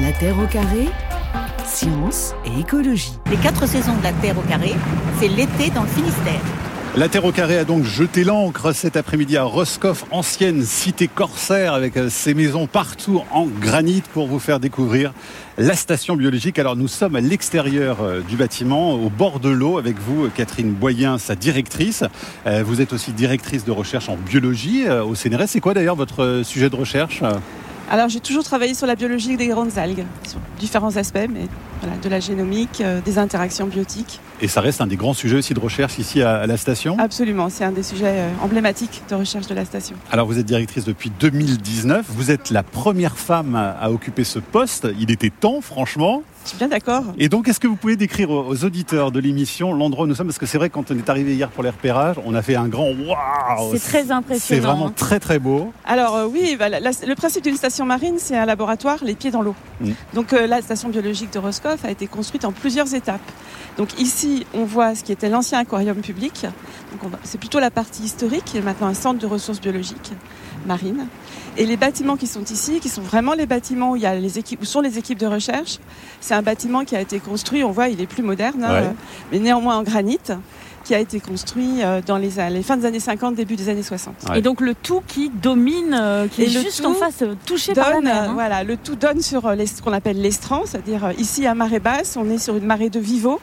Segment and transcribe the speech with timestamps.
[0.00, 0.88] La Terre au carré,
[1.66, 3.12] science et écologie.
[3.30, 4.72] Les quatre saisons de la Terre au carré,
[5.18, 6.40] c'est l'été dans le Finistère.
[6.96, 11.74] La Terre au carré a donc jeté l'encre cet après-midi à Roscoff, ancienne cité corsaire
[11.74, 15.12] avec euh, ses maisons partout en granit pour vous faire découvrir
[15.58, 16.58] la station biologique.
[16.58, 20.72] Alors nous sommes à l'extérieur euh, du bâtiment, au bord de l'eau, avec vous, Catherine
[20.72, 22.04] Boyen, sa directrice.
[22.46, 25.48] Euh, vous êtes aussi directrice de recherche en biologie au CNRS.
[25.48, 27.22] C'est quoi d'ailleurs votre sujet de recherche?
[27.90, 31.48] Alors j'ai toujours travaillé sur la biologie des grandes algues, sur différents aspects, mais
[31.82, 34.20] voilà, de la génomique, euh, des interactions biotiques.
[34.40, 36.96] Et ça reste un des grands sujets aussi de recherche ici à, la station?
[37.00, 39.96] Absolument, c'est un des sujets euh, emblématiques de recherche de la station.
[40.12, 44.86] Alors vous êtes directrice depuis 2019, vous êtes la première femme à occuper ce poste,
[45.00, 46.22] il était temps franchement.
[46.44, 47.04] Je suis bien d'accord.
[47.18, 50.28] Et donc, est-ce que vous pouvez décrire aux auditeurs de l'émission l'endroit où nous sommes?
[50.28, 52.56] Parce que c'est vrai, quand on est arrivé hier pour les repérages, on a fait
[52.56, 54.40] un grand waouh C'est très impressionnant.
[54.40, 54.94] C'est vraiment hein.
[54.96, 55.72] très très beau.
[55.84, 59.42] Alors euh, oui, bah, le principe d'une station marine, c'est un laboratoire, les pieds dans
[59.42, 59.54] l'eau.
[59.80, 59.90] Mm.
[60.14, 63.20] Donc euh, la station biologique de Roscoff a été construite en plusieurs étapes.
[63.76, 66.46] Donc ici, on voit ce qui était l'ancien aquarium public.
[67.22, 70.12] C'est plutôt la partie historique, qui est maintenant un centre de ressources biologiques
[70.66, 71.06] marines.
[71.56, 74.14] Et les bâtiments qui sont ici, qui sont vraiment les bâtiments où, il y a
[74.14, 75.78] les équipes, où sont les équipes de recherche,
[76.30, 78.94] c'est un bâtiment qui a été construit, on voit, il est plus moderne, hein,
[79.32, 80.20] mais néanmoins en granit
[80.84, 83.82] qui a été construit euh, dans les, les, fins des années 50, début des années
[83.82, 84.14] 60.
[84.36, 87.90] Et donc le tout qui domine, euh, qui est juste en face, euh, touché par
[87.90, 88.30] la mer.
[88.30, 88.32] Hein.
[88.34, 92.30] Voilà, le tout donne sur ce qu'on appelle l'estran, c'est-à-dire ici à marée basse, on
[92.30, 93.40] est sur une marée de Vivo,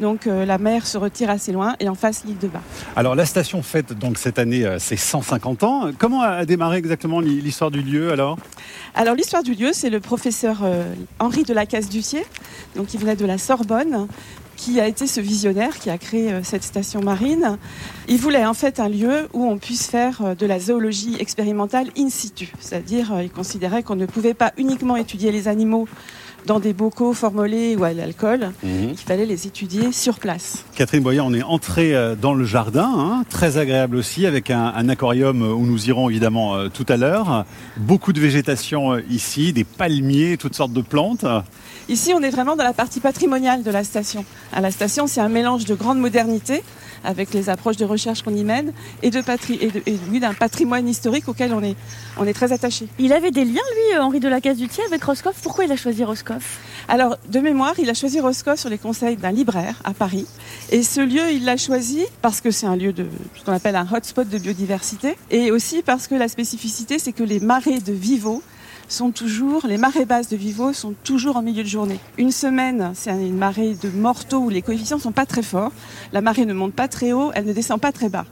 [0.00, 2.62] donc euh, la mer se retire assez loin et en face l'île de Bas.
[2.96, 5.90] Alors la station fête donc cette année euh, ses 150 ans.
[5.98, 8.38] Comment a démarré exactement l'histoire du lieu alors?
[8.94, 12.24] Alors l'histoire du lieu, c'est le professeur euh, Henri de la Casse-Ducier,
[12.76, 14.06] donc il venait de la Sorbonne,
[14.56, 17.58] qui a été ce visionnaire qui a créé cette station marine.
[18.06, 22.08] Il voulait en fait un lieu où on puisse faire de la zoologie expérimentale in
[22.08, 25.88] situ, c'est-à-dire il considérait qu'on ne pouvait pas uniquement étudier les animaux
[26.46, 28.52] dans des bocaux formolés ou à l'alcool.
[28.62, 28.90] Mhm.
[28.90, 30.64] Il fallait les étudier sur place.
[30.74, 34.88] Catherine Boyer, on est entré euh, dans le jardin, hein, très agréable aussi, avec un,
[34.88, 37.44] aquarium où nous irons évidemment euh, tout à l'heure.
[37.76, 41.24] Beaucoup de végétation euh, ici, des palmiers, toutes sortes de plantes.
[41.88, 44.24] Ici, on est vraiment dans la partie patrimoniale de la station.
[44.52, 46.62] À la station, c'est un mélange de grande modernité
[47.04, 48.72] avec les approches de recherche qu'on y mène
[49.02, 51.76] et de et, d'un patrimoine historique auquel on est,
[52.16, 52.88] on est très attaché.
[52.98, 55.36] Il avait des liens, lui, Henri de la Casse-Dutier, avec Roscoff.
[55.42, 56.58] Pourquoi il a choisi Roscoff?
[56.88, 60.26] Alors, de mémoire, il a choisi Roscoff sur les conseils d'un libraire à Paris.
[60.70, 63.76] Et ce lieu, il l'a choisi parce que c'est un lieu de ce qu'on appelle
[63.76, 67.92] un hotspot de biodiversité et aussi parce que la spécificité, c'est que les marais de
[67.92, 68.42] Vivo
[68.88, 71.98] sont toujours, les marées basses de Vivo sont toujours en milieu de journée.
[72.18, 75.72] Une semaine, c'est une marée de mortaux où les coefficients sont pas très forts.
[76.12, 78.26] La marée ne monte pas très haut, elle ne descend pas très bas.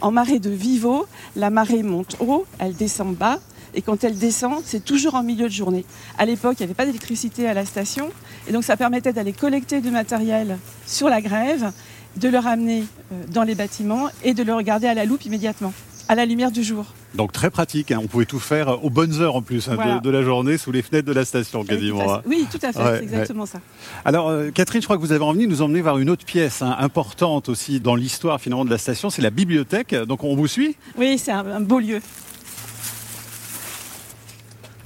[0.00, 3.38] En marée de Vivo, la marée monte haut, elle descend bas.
[3.74, 5.84] Et quand elle descend, c'est toujours en milieu de journée.
[6.16, 8.10] À l'époque, il n'y avait pas d'électricité à la station.
[8.48, 10.56] Et donc, ça permettait d'aller collecter du matériel
[10.86, 11.72] sur la grève,
[12.16, 15.74] de le ramener euh, dans les bâtiments et de le regarder à la loupe immédiatement
[16.08, 16.86] à la lumière du jour.
[17.14, 18.00] Donc très pratique, hein.
[18.02, 20.82] on pouvait tout faire aux bonnes heures en plus hein, de, la journée sous les
[20.82, 22.14] fenêtres de la station quasiment.
[22.14, 22.22] Hein.
[22.26, 23.60] Oui, tout à fait, c'est exactement ça.
[24.04, 26.24] Alors euh, Catherine, je crois que vous avez envie de nous emmener vers une autre
[26.24, 29.94] pièce importante aussi dans l'histoire finalement de la station, c'est la bibliothèque.
[29.94, 30.76] Donc on vous suit?
[30.96, 32.00] Oui, c'est un, beau lieu.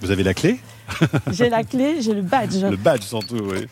[0.01, 0.61] Vous avez la clé?
[1.31, 2.65] J'ai la clé, j'ai le badge.
[2.65, 3.69] Le badge surtout, oui.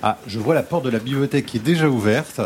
[0.00, 2.40] Ah, je vois la porte de la bibliothèque qui est déjà ouverte.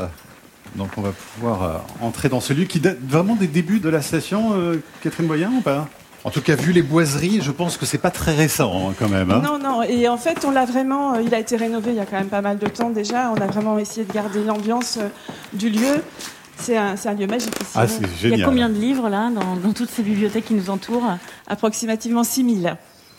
[0.76, 4.02] Donc on va pouvoir euh, entrer dans celui qui date vraiment des débuts de la
[4.02, 5.88] station, euh, Catherine Boyen ou pas?
[6.24, 9.08] En tout cas, vu les boiseries, je pense que c'est pas très récent hein, quand
[9.08, 9.30] même.
[9.30, 9.42] Hein.
[9.44, 9.82] Non, non.
[9.82, 11.14] Et en fait, on l'a vraiment.
[11.14, 13.32] Euh, il a été rénové il y a quand même pas mal de temps déjà.
[13.32, 14.98] On a vraiment essayé de garder l'ambiance
[15.52, 16.02] du lieu.
[16.56, 17.72] C'est un, lieu magique ici.
[17.74, 18.38] Ah, c'est génial.
[18.38, 21.16] Il y a combien de livres là dans, dans toutes ces bibliothèques qui nous entourent?
[21.48, 22.76] Approximativement 6000.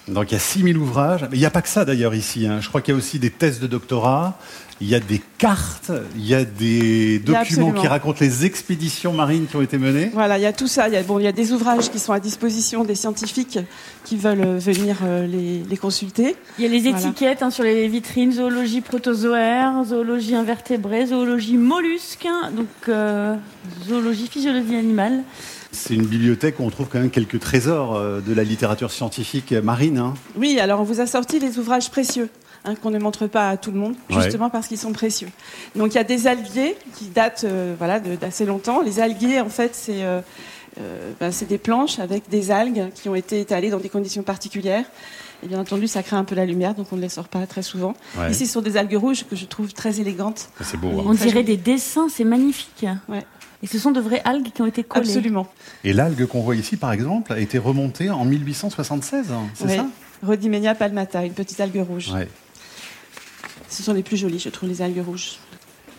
[0.07, 1.27] Donc il y a 6000 ouvrages.
[1.31, 2.45] Il n'y a pas que ça d'ailleurs ici.
[2.47, 2.59] Hein.
[2.59, 4.37] Je crois qu'il y a aussi des thèses de doctorat,
[4.83, 9.47] il y a des cartes, il y a des documents qui racontent les expéditions marines
[9.47, 10.11] qui ont été menées.
[10.13, 10.89] Voilà, il y a tout ça.
[10.89, 13.59] Il y a, bon, il y a des ouvrages qui sont à disposition des scientifiques
[14.03, 16.35] qui veulent euh, venir euh, les, consulter.
[16.59, 22.27] Il y a les étiquettes hein, sur les vitrines zoologie protozoaire, zoologie invertébrée, zoologie mollusque,
[22.53, 23.35] donc euh,
[23.87, 25.23] zoologie physiologie animale.
[25.71, 29.97] C'est une bibliothèque où on trouve quand même quelques trésors de la littérature scientifique marine.
[29.97, 30.13] Hein.
[30.35, 32.29] Oui, alors on vous a sorti les ouvrages précieux.
[32.65, 35.27] Hein, qu'on ne montre pas à tout le monde, justement parce qu'ils sont précieux.
[35.75, 38.81] Donc il y a des alguiers qui datent euh, voilà, d'assez longtemps.
[38.81, 40.21] Les alguiers, en fait, euh,
[40.79, 44.23] euh, ben, c'est des planches avec des algues qui ont été étalées dans des conditions
[44.23, 44.85] particulières.
[45.43, 47.45] Et bien entendu, ça crée un peu la lumière, donc on ne les sort pas
[47.47, 47.95] très souvent.
[48.29, 50.47] Ici, ce sont des algues rouges que je trouve très élégantes.
[50.61, 50.87] C'est beau.
[50.87, 51.03] Hein.
[51.05, 52.85] On dirait des dessins, c'est magnifique.
[53.61, 55.05] Et ce sont de vraies algues qui ont été collées.
[55.05, 55.47] Absolument.
[55.83, 59.85] Et l'algue qu'on voit ici, par exemple, a été remontée en 1876, hein, c'est ça?
[60.25, 62.09] Rhodymenia palmata, une petite algue rouge.
[62.13, 62.29] Ouais.
[63.69, 65.37] Ce sont les plus jolies, je trouve, les algues rouges.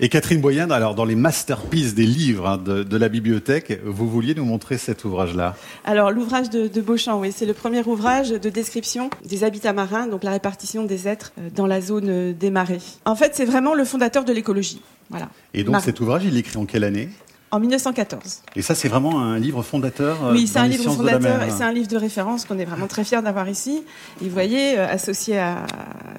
[0.00, 4.10] Et Catherine Boyen, alors dans les masterpieces des livres hein, de, de la bibliothèque, vous
[4.10, 5.54] vouliez nous montrer cet ouvrage-là?
[5.84, 10.08] Alors l'ouvrage de, de Beauchamp, oui, c'est le premier ouvrage de description des habitats marins,
[10.08, 12.80] donc la répartition des êtres euh, dans la zone euh, des marais.
[13.04, 14.82] En fait, c'est vraiment le fondateur de l'écologie.
[15.10, 15.28] Voilà.
[15.52, 17.08] Et donc cet ouvrage, il est écrit en quelle année?
[17.54, 18.42] En 1914.
[18.56, 20.24] Et ça, c'est vraiment un livre fondateur.
[20.24, 22.88] euh, Oui, c'est un livre fondateur et c'est un livre de référence qu'on est vraiment
[22.88, 23.84] très fiers d'avoir ici.
[24.20, 25.64] Et vous voyez, euh, associé à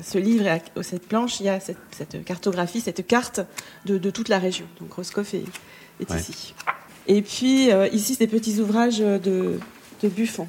[0.02, 3.42] ce livre et à cette planche, il y a cette, cette cartographie, cette carte
[3.86, 4.66] de, de toute la région.
[4.80, 5.44] Donc Roscoff est,
[6.00, 6.20] est Ouais.
[6.20, 6.54] ici.
[7.08, 9.60] Et puis euh, ici, des petits ouvrages de,
[10.04, 10.48] de Buffon.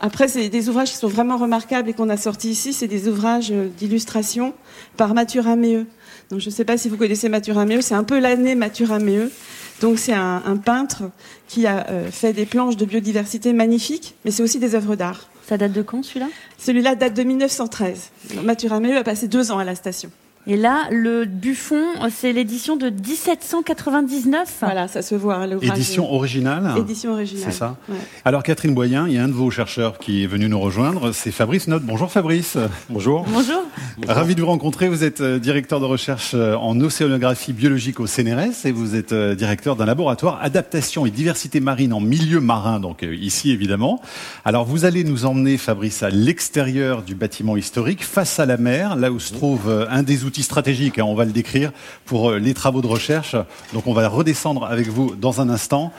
[0.00, 2.72] Après, c'est des ouvrages qui sont vraiment remarquables et qu'on a sortis ici.
[2.72, 4.52] C'est des ouvrages d'illustration
[4.96, 5.86] par Mathurin Méheux.
[6.30, 7.80] Donc, je ne sais pas si vous connaissez Mathurin Méheux.
[7.80, 9.32] C'est un peu l'année Mathurin Méheux.
[9.80, 11.04] Donc, c'est un, un peintre
[11.46, 15.28] qui a euh, fait des planches de biodiversité magnifiques, mais c'est aussi des œuvres d'art.
[15.48, 16.28] Ça date de quand celui-là?
[16.58, 18.10] Celui-là date de 1913.
[18.34, 20.10] Donc, Mathurin Méheux a passé deux ans à la station.
[20.50, 24.56] Et là, le Buffon, c'est l'édition de 1799.
[24.62, 25.34] Voilà, ça se voit.
[25.34, 25.68] hein, l'ouvrage.
[25.76, 26.72] Édition originale.
[26.78, 27.44] Édition originale.
[27.44, 27.96] C'est ça Ouais.
[28.24, 31.12] Alors Catherine Boyen, il y a un de vos chercheurs qui est venu nous rejoindre,
[31.12, 31.82] c'est Fabrice Note.
[31.82, 32.56] Bonjour Fabrice.
[32.88, 33.26] Bonjour.
[33.28, 33.62] Bonjour.
[34.06, 34.88] Ravi de vous rencontrer.
[34.88, 39.12] Vous êtes euh, directeur de recherche euh, en océanographie biologique au CNRS et vous êtes
[39.12, 44.00] euh, directeur d'un laboratoire adaptation et diversité marine en milieu marin, donc ici évidemment.
[44.46, 48.96] Alors vous allez nous emmener, Fabrice, à l'extérieur du bâtiment historique, face à la mer,
[48.96, 51.72] là où se trouve un des outils stratégiques, hein, on va le décrire,
[52.04, 53.36] pour euh, les travaux de recherche.
[53.72, 55.92] Donc on va redescendre avec vous dans un instant.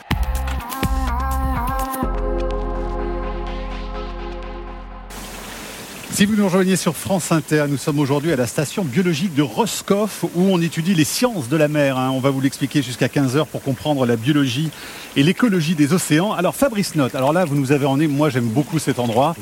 [6.12, 9.42] Si vous nous rejoignez sur France Inter, nous sommes aujourd'hui à la station biologique de
[9.42, 11.98] Roscoff où on étudie les sciences de la mer.
[11.98, 12.10] hein.
[12.14, 14.70] On va vous l'expliquer jusqu'à 15h pour comprendre la biologie
[15.16, 16.34] et l'écologie des océans.
[16.34, 19.34] Alors Fabrice Note, alors là vous nous avez emmené, moi j'aime beaucoup cet endroit.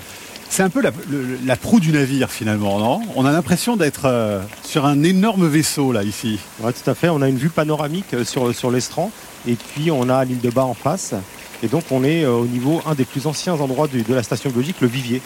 [0.57, 3.01] C'est un peu la, proue du navire finalement, non?
[3.15, 6.39] On a l'impression d'être euh, sur un énorme vaisseau là ici.
[6.62, 7.09] Ouais, tout à fait.
[7.09, 9.12] On a une vue panoramique euh, sur, sur l'estran
[9.48, 11.13] et puis on a l'île de Bas en face.
[11.62, 14.50] Et donc on est euh, au niveau un des plus anciens endroits de la station
[14.50, 15.21] biologique, le Vivier,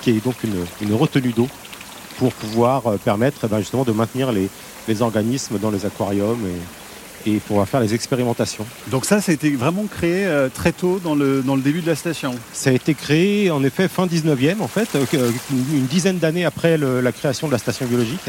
[0.00, 1.46] qui est donc une, retenue d'eau
[2.18, 4.50] pour pouvoir permettre eh ben, justement de maintenir les,
[5.00, 6.44] organismes dans les aquariums
[7.26, 8.66] et pouvoir faire les expérimentations.
[8.90, 11.80] Donc ça, ça a été vraiment créé euh, très tôt dans le, dans le début
[11.80, 12.34] de la station.
[12.52, 16.76] Ça a été créé en effet fin 19e en fait, euh, une, dizaine d'années après
[16.76, 18.20] le- la création de la station biologique.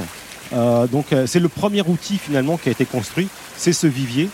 [0.53, 4.29] Euh, donc c'est le premier outil finalement qui a été construit, c'est ce vivier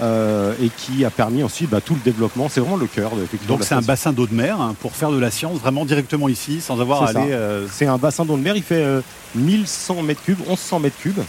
[0.00, 2.48] et qui a permis ensuite bah, tout le développement.
[2.50, 5.10] C'est vraiment le cœur de, Donc c'est un bassin d'eau de mer hein, pour faire
[5.10, 7.34] de la science vraiment directement ici sans avoir à aller...
[7.72, 9.00] C'est un bassin d'eau de mer, il fait euh,
[9.36, 11.20] 1100 mètres cubes, 1100 mètres cubes.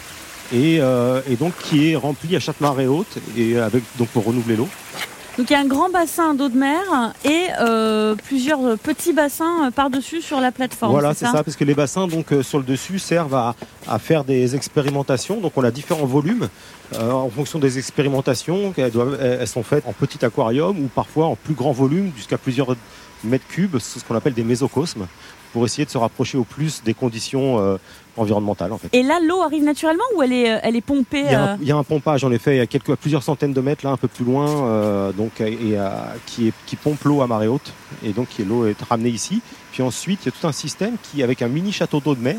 [0.53, 4.25] Et, euh, et donc qui est rempli à chaque marée haute et avec donc pour
[4.25, 4.69] renouveler l'eau.
[5.37, 6.81] Donc il y a un grand bassin d'eau de mer
[7.23, 10.91] et euh, plusieurs petits bassins euh, par-dessus sur la plateforme.
[10.91, 11.43] Voilà, c'est ça.
[11.43, 13.55] parce que les bassins donc sur le dessus servent à,
[13.87, 15.39] à faire des expérimentations.
[15.39, 16.49] Donc on a différents volumes
[16.95, 18.73] euh, en fonction des expérimentations.
[18.77, 22.11] Elles, doivent, elles elles sont faites en petit aquarium ou parfois en plus grand volume
[22.15, 22.75] jusqu'à plusieurs
[23.23, 25.07] mètres cubes, ce qu'on appelle des mésocosmes,
[25.53, 27.77] pour essayer de se rapprocher au plus des conditions euh,
[28.17, 28.89] environnementales en fait.
[28.93, 31.41] Et là, l'eau arrive naturellement ou elle est, euh, elle est pompée Il y, a
[31.41, 33.53] euh, un, il y a un pompage en effet, il y a quelques, plusieurs centaines
[33.53, 35.77] de mètres là, un peu plus loin, euh, donc et,
[36.25, 37.73] qui, est, qui pompe l'eau à marée haute
[38.03, 39.41] et donc l'eau est ramenée ici.
[39.71, 42.21] Puis ensuite, il y a tout un système qui, avec un mini château d'eau de
[42.21, 42.37] mer,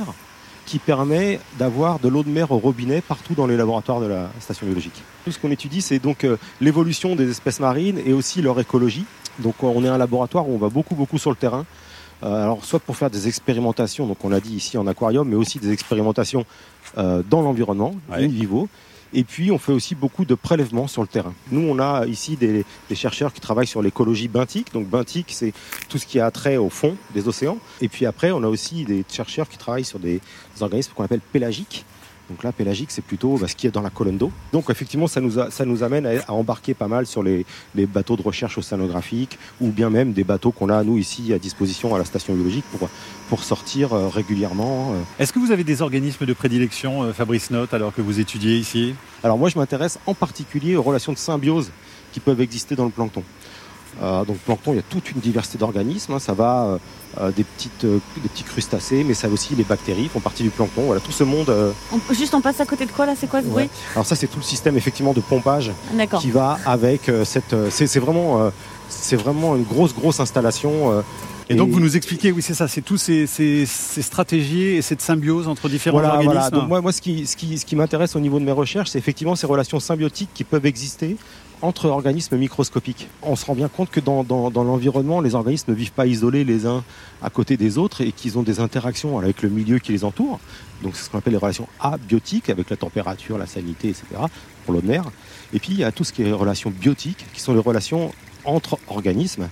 [0.68, 4.28] qui permet d'avoir de l'eau de mer au robinet partout dans les laboratoires de la
[4.38, 5.02] station biologique.
[5.24, 9.06] Tout ce qu'on étudie, c'est donc euh, l'évolution des espèces marines et aussi leur écologie.
[9.38, 11.64] Donc on est un laboratoire où on va beaucoup beaucoup sur le terrain.
[12.22, 15.36] Euh, alors soit pour faire des expérimentations, donc on l'a dit ici en aquarium, mais
[15.36, 16.44] aussi des expérimentations
[16.98, 18.24] euh, dans l'environnement, Ouais.
[18.24, 18.68] in vivo.
[19.14, 21.34] Et puis on fait aussi beaucoup de prélèvements sur le terrain.
[21.50, 24.72] Nous on a ici des, des chercheurs qui travaillent sur l'écologie benthique.
[24.72, 25.52] Donc benthique c'est
[25.88, 27.58] tout ce qui a trait au fond des océans.
[27.80, 30.20] Et puis après on a aussi des chercheurs qui travaillent sur des,
[30.56, 31.84] des organismes qu'on appelle pélagiques.
[32.30, 34.30] Donc là, pélagique, c'est plutôt bah, ce qui est dans la colonne d'eau.
[34.52, 37.46] Donc effectivement, ça nous, a- ça nous amène à, à embarquer pas mal sur les,
[37.74, 41.38] les bateaux de recherche océanographique ou bien même des bateaux qu'on a, nous, ici, à
[41.38, 42.88] disposition à la station biologique pour,
[43.30, 44.92] pour sortir euh, régulièrement.
[44.92, 45.22] euh.
[45.22, 48.56] Est-ce que vous avez des organismes de prédilection, euh, Fabrice Note, alors que vous étudiez
[48.58, 48.94] ici?
[49.24, 51.70] Alors moi, je m'intéresse en particulier aux relations de symbiose
[52.12, 53.22] qui peuvent exister dans le plancton.
[54.02, 56.12] Euh, donc plancton, il y a toute une diversité d'organismes.
[56.14, 56.18] hein.
[56.18, 56.78] Ça va euh,
[57.20, 60.50] euh, des, petites, euh, des petits crustacés, mais ça aussi les bactéries font partie du
[60.50, 60.82] plancton.
[60.86, 61.48] Voilà, tout ce monde.
[61.50, 63.14] euh, on- Juste on passe à côté de quoi là?
[63.18, 63.64] C'est quoi ce bruit?
[63.64, 63.70] Ouais.
[63.94, 65.72] Alors ça, c'est tout le système effectivement de pompage
[66.20, 67.52] qui va avec euh, cette.
[67.54, 68.50] euh, c'est c'est vraiment, euh,
[68.88, 70.92] c'est vraiment une grosse grosse installation.
[70.92, 71.02] euh,
[71.50, 74.82] Et donc vous nous expliquez, oui c'est ça, c'est tous ces, ces- ces stratégies et
[74.82, 76.32] cette symbiose entre différents Voilà, organismes.
[76.34, 76.50] voilà.
[76.50, 78.90] Donc moi, moi, ce qui, ce qui, ce qui m'intéresse au niveau de mes recherches,
[78.90, 81.16] c'est effectivement ces relations symbiotiques qui peuvent exister
[81.62, 83.08] entre organismes microscopiques.
[83.22, 84.24] On se rend bien compte que dans,
[84.54, 86.84] l'environnement, les organismes ne vivent pas isolés les uns
[87.22, 90.38] à côté des autres et qu'ils ont des interactions avec le milieu qui les entoure.
[90.82, 94.04] Donc c'est ce qu'on appelle les relations abiotiques avec la température, la salinité, etc.
[94.64, 95.04] pour l'eau de mer.
[95.52, 98.12] Et puis il y a tout ce qui est relations biotiques, qui sont les relations
[98.44, 99.48] entre organismes.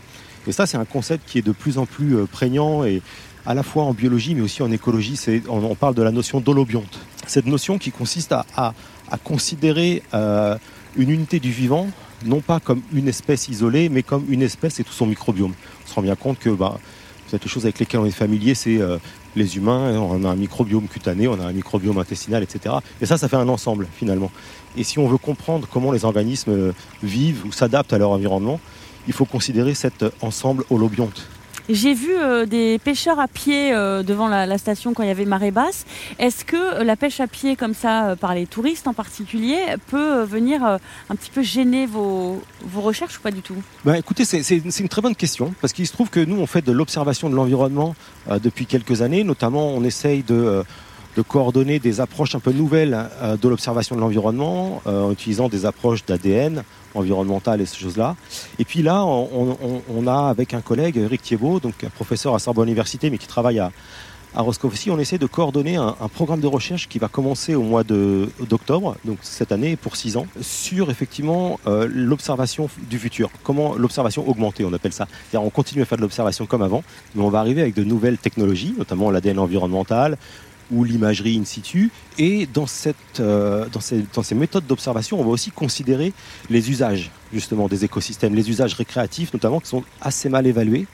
[0.47, 3.03] Et ça, c'est un concept qui est de plus en plus euh, prégnant et
[3.47, 5.19] à la fois en biologie mais aussi en écologie.
[5.49, 6.99] On, parle de la notion d'holobionte.
[7.27, 8.73] Cette notion qui consiste à, à,
[9.23, 10.57] considérer euh,
[10.97, 11.89] une unité du vivant
[12.25, 15.53] non pas comme une espèce isolée, mais comme une espèce et tout son microbiome.
[15.85, 16.79] On se rend bien compte que bah,
[17.31, 18.99] peut les choses avec lesquelles on est familier, c'est euh,
[19.35, 22.77] les humains, on a un microbiome cutané, on a un microbiome intestinal, etc.
[23.01, 24.31] Et ça, ça fait un ensemble finalement.
[24.77, 26.73] Et si on veut comprendre comment les organismes euh,
[27.03, 28.61] vivent ou s'adaptent à leur environnement,
[29.07, 31.29] il faut considérer cet ensemble holobionte.
[31.69, 35.25] J'ai vu euh, des pêcheurs à pied euh, devant la, station quand il y avait
[35.25, 35.85] marée basse.
[36.19, 39.59] Est-ce que la pêche à pied, comme ça, par les touristes en particulier,
[39.89, 42.41] peut venir un petit peu gêner vos,
[42.75, 43.57] recherches ou pas du tout?
[43.85, 46.65] Bah, Écoutez, c'est une très bonne question, parce qu'il se trouve que nous, on fait
[46.65, 47.95] de l'observation de l'environnement
[48.43, 49.25] depuis quelques années.
[49.25, 50.65] Notamment, on essaye de
[51.17, 55.49] de coordonner des approches un peu nouvelles euh, de l'observation de l'environnement, euh, en utilisant
[55.49, 56.63] des approches d'ADN
[56.95, 58.17] environnemental et ces choses-là.
[58.59, 63.11] Et puis là, on, a avec un collègue, Eric Thiebaud, donc professeur à Sorbonne Université,
[63.11, 63.71] mais qui travaille à,
[64.37, 68.97] à on essaie de coordonner un, programme de recherche qui va commencer au mois d'octobre,
[69.05, 73.31] donc cette année pour six ans, sur effectivement euh, l'observation du futur.
[73.43, 75.07] Comment l'observation augmentée, on appelle ça.
[75.31, 77.85] C'est-à-dire on continue à faire de l'observation comme avant, mais on va arriver avec de
[77.85, 80.19] nouvelles technologies, notamment l'ADN environnemental,
[80.71, 81.91] ou l'imagerie in situ.
[82.19, 82.67] Et euh, dans,
[83.81, 86.13] ces, dans ces méthodes d'observation, on va aussi considérer
[86.51, 90.87] les usages justement des écosystèmes, les usages récréatifs notamment qui sont assez mal évalués.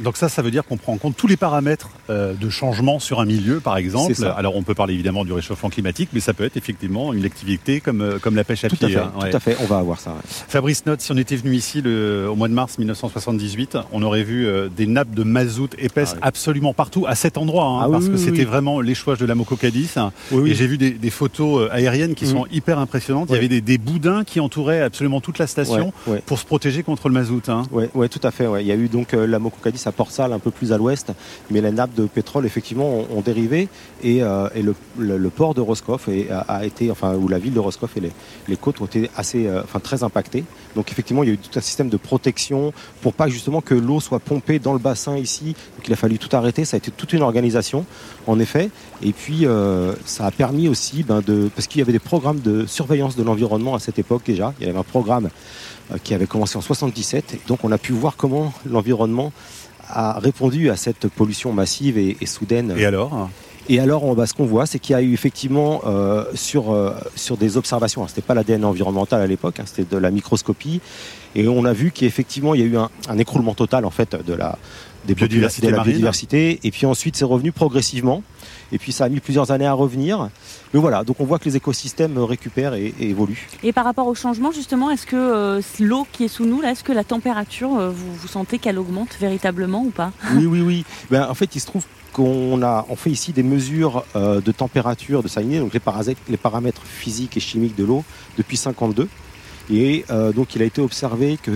[0.00, 2.98] Donc ça, ça veut dire qu'on prend en compte tous les paramètres euh, de changement
[2.98, 4.14] sur un milieu, par exemple.
[4.36, 7.80] Alors on peut parler évidemment du réchauffement climatique, mais ça peut être effectivement une activité
[7.80, 8.96] comme, euh, comme la pêche à tout pied.
[8.96, 10.14] À fait, hein, Tout à fait, on va avoir ça.
[10.26, 14.22] Fabrice Note, si on était venu ici le, au mois de mars 1978, on aurait
[14.22, 17.88] vu euh, des nappes de mazout épaisses ah absolument partout, à cet endroit, hein, ah
[17.90, 19.90] parce que c'était vraiment l'échouage de la Mococadis.
[20.32, 22.52] et j'ai vu des, photos aériennes qui sont mhm.
[22.52, 23.28] hyper impressionnantes.
[23.30, 25.92] Il y avait des, boudins qui entouraient absolument toute la station
[26.26, 27.48] pour se protéger contre le mazout.
[27.48, 27.64] Hein.
[27.70, 28.46] Oui, ouais, tout à fait.
[28.60, 31.12] Il y a eu donc la Mococadis à Port-Salle, un peu plus à l'ouest,
[31.50, 33.68] mais les nappes de pétrole effectivement ont, dérivé
[34.02, 34.48] et, euh,
[34.98, 36.08] le, port de Roscoff
[36.48, 38.12] a, été, enfin, où la ville de Roscoff et
[38.48, 40.44] les, côtes ont été assez, euh, enfin, très impactées.
[40.74, 43.74] Donc effectivement, il y a eu tout un système de protection pour pas justement que
[43.74, 45.54] l'eau soit pompée dans le bassin ici.
[45.76, 46.64] Donc il a fallu tout arrêter.
[46.64, 47.84] Ça a été toute une organisation,
[48.26, 48.70] en effet.
[49.02, 52.40] Et puis euh, ça a permis aussi, ben, de, parce qu'il y avait des programmes
[52.40, 54.54] de surveillance de l'environnement à cette époque déjà.
[54.60, 55.30] Il y avait un programme
[56.04, 57.34] qui avait commencé en 77.
[57.34, 59.32] Et donc on a pu voir comment l'environnement
[59.92, 62.74] a répondu à cette pollution massive et, soudaine.
[62.76, 63.28] Et alors?
[63.68, 66.92] Et alors, on, ce qu'on voit, c'est qu'il y a eu effectivement euh, sur, euh,
[67.14, 70.80] sur des observations, Ce c'était pas l'ADN environnemental à l'époque, hein, c'était de la microscopie,
[71.36, 74.32] et on a vu qu'effectivement, il y a eu un, écroulement total en fait de
[74.32, 74.58] la,
[75.06, 78.22] des biodiversité de la biodiversité, et puis ensuite c'est revenu progressivement,
[78.72, 80.28] et puis ça a mis plusieurs années à revenir.
[80.72, 83.48] Mais voilà, donc on voit que les écosystèmes récupèrent et, évoluent.
[83.62, 86.70] Et par rapport au changement, justement, est-ce que euh, l'eau qui est sous nous, là,
[86.72, 90.12] est-ce que la température, vous, vous sentez qu'elle augmente véritablement ou pas?
[90.34, 90.84] Oui, oui, oui.
[91.10, 94.52] Ben, en fait, il se trouve qu'on a, on fait ici des mesures euh, de
[94.52, 98.04] température, de salinité, donc les, les paramètres physiques et chimiques de l'eau
[98.36, 99.08] depuis 52.
[99.72, 101.52] Et euh, donc il a été observé que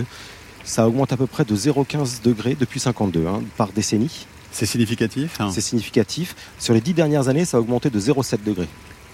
[0.65, 4.25] ça augmente à peu près de 0,15 degrés depuis 52 hein, par décennie.
[4.51, 6.35] C'est significatif hein C'est significatif.
[6.59, 8.67] Sur les dix dernières années, ça a augmenté de 0,7 degrés.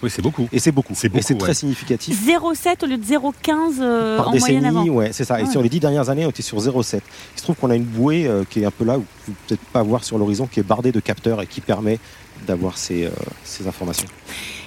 [0.03, 0.47] Oui, c'est beaucoup.
[0.51, 0.93] Et c'est beaucoup.
[0.95, 2.17] C'est Et c'est très significatif.
[2.27, 4.85] 0,7 au lieu de 0,15 euh, en moyenne avant.
[4.85, 5.39] Ouais, c'est ça.
[5.39, 6.95] Et ah sur les dix dernières années, on était sur 0,7.
[6.95, 7.01] Il
[7.35, 9.61] se trouve qu'on a une bouée euh, qui est un peu là, où vous peut-être
[9.65, 11.99] pas voir sur l'horizon, qui est bardée de capteurs et qui permet
[12.47, 13.11] d'avoir ces, euh,
[13.43, 14.07] ces informations.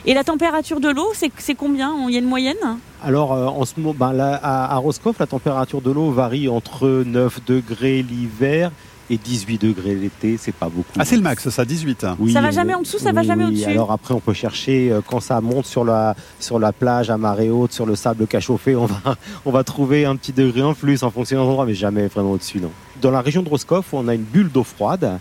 [0.07, 2.57] Et la température de l'eau, c'est combien Il y a une moyenne?
[3.03, 7.41] Alors, en ce moment, ben, à, à Roscoff, la température de l'eau varie entre 9
[7.47, 8.71] degrés l'hiver
[9.09, 10.89] et 18 degrés l'été, c'est pas beaucoup.
[10.99, 13.45] Ah, c'est le max, ça, 18 oui, Ça va jamais en dessous, ça va jamais
[13.45, 13.65] au-dessus?
[13.65, 17.17] Alors après, on peut chercher, euh, quand ça monte sur la, sur la plage à
[17.17, 20.75] marée haute, sur le sable chauffé, on va, on va trouver un petit degré en
[20.75, 22.71] plus en fonction de l'endroit, mais jamais vraiment au-dessus, non.
[23.01, 25.19] Dans la région de Roscoff, on a une bulle d'eau froide.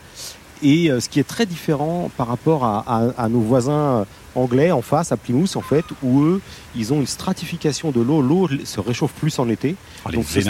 [0.62, 5.12] Et euh, ce qui est très différent par rapport à nos voisins anglais en face,
[5.12, 6.42] à Plymouth, en fait, où eux,
[6.76, 8.22] ils ont une stratification de l'eau.
[8.22, 9.76] L'eau se réchauffe plus en été.
[10.06, 10.42] Oh, donc, se,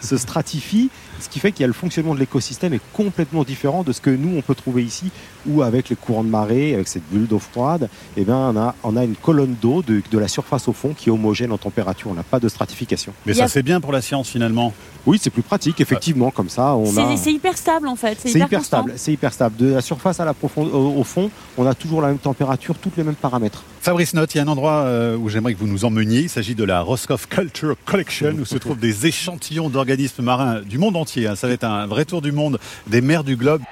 [0.00, 0.90] se, stratifie,
[1.20, 4.00] ce qui fait qu'il y a le fonctionnement de l'écosystème est complètement différent de ce
[4.00, 5.10] que nous, on peut trouver ici,
[5.46, 8.74] où avec les courants de marée, avec cette bulle d'eau froide, eh bien, on, a,
[8.82, 11.58] on a une colonne d'eau de, de, la surface au fond qui est homogène en
[11.58, 12.10] température.
[12.10, 13.12] On n'a pas de stratification.
[13.26, 14.72] Mais ça, c'est bien pour la science, finalement.
[15.06, 16.74] Oui, c'est plus pratique, effectivement, comme ça.
[16.74, 17.16] On a...
[17.16, 18.18] C'est hyper stable, en fait.
[18.20, 18.94] C'est hyper, stable.
[18.96, 19.56] C'est hyper stable.
[19.56, 22.96] De la surface à la profondeur, au fond, on a toujours la même température, toutes
[22.96, 23.64] les mêmes paramètres.
[23.80, 26.20] Fabrice Note, il y a un endroit euh, où j'aimerais que vous nous emmeniez.
[26.20, 30.78] Il s'agit de la Roscoff Culture Collection où se trouvent des échantillons d'organismes marins du
[30.78, 31.03] monde entier.
[31.26, 31.36] Hein.
[31.36, 33.62] Ça va être un vrai tour du monde des mers du globe.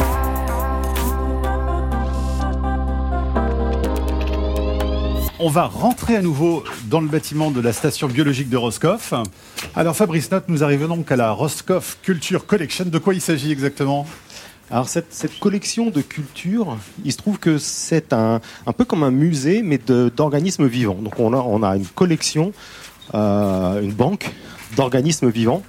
[5.45, 9.13] On va rentrer à nouveau dans le bâtiment de la station biologique de Roscoff.
[9.75, 12.85] Alors Fabrice Note, nous arrivons donc à la Roscoff Culture Collection.
[12.85, 14.07] De quoi il s'agit exactement?
[14.71, 19.11] Alors cette, collection de cultures, il se trouve que c'est un, un peu comme un
[19.11, 20.95] musée, mais d'organismes vivants.
[21.03, 22.53] Donc on a, on a une collection,
[23.15, 24.31] euh, une banque
[24.77, 25.63] d'organismes vivants.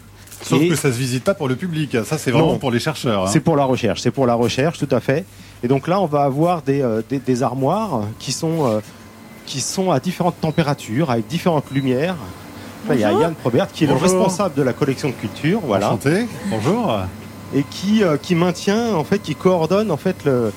[0.44, 1.98] Sauf Et que ça se visite pas pour le public.
[2.06, 2.58] Ça, c'est vraiment Non.
[2.58, 3.24] pour les chercheurs.
[3.24, 3.30] hein.
[3.32, 5.26] C'est pour la recherche, c'est pour la recherche, tout à fait.
[5.64, 8.80] Et donc là, on va avoir des, euh, des, des armoires qui sont, euh,
[9.46, 12.16] qui sont à différentes températures, avec différentes lumières.
[12.92, 13.14] Il y a.
[13.14, 16.28] Yann Probert qui est le responsable de la collection de culture, voilà, Enchanté.
[16.50, 16.94] Bonjour.
[17.56, 20.52] et qui, euh, qui maintient, en fait, qui coordonne en fait le,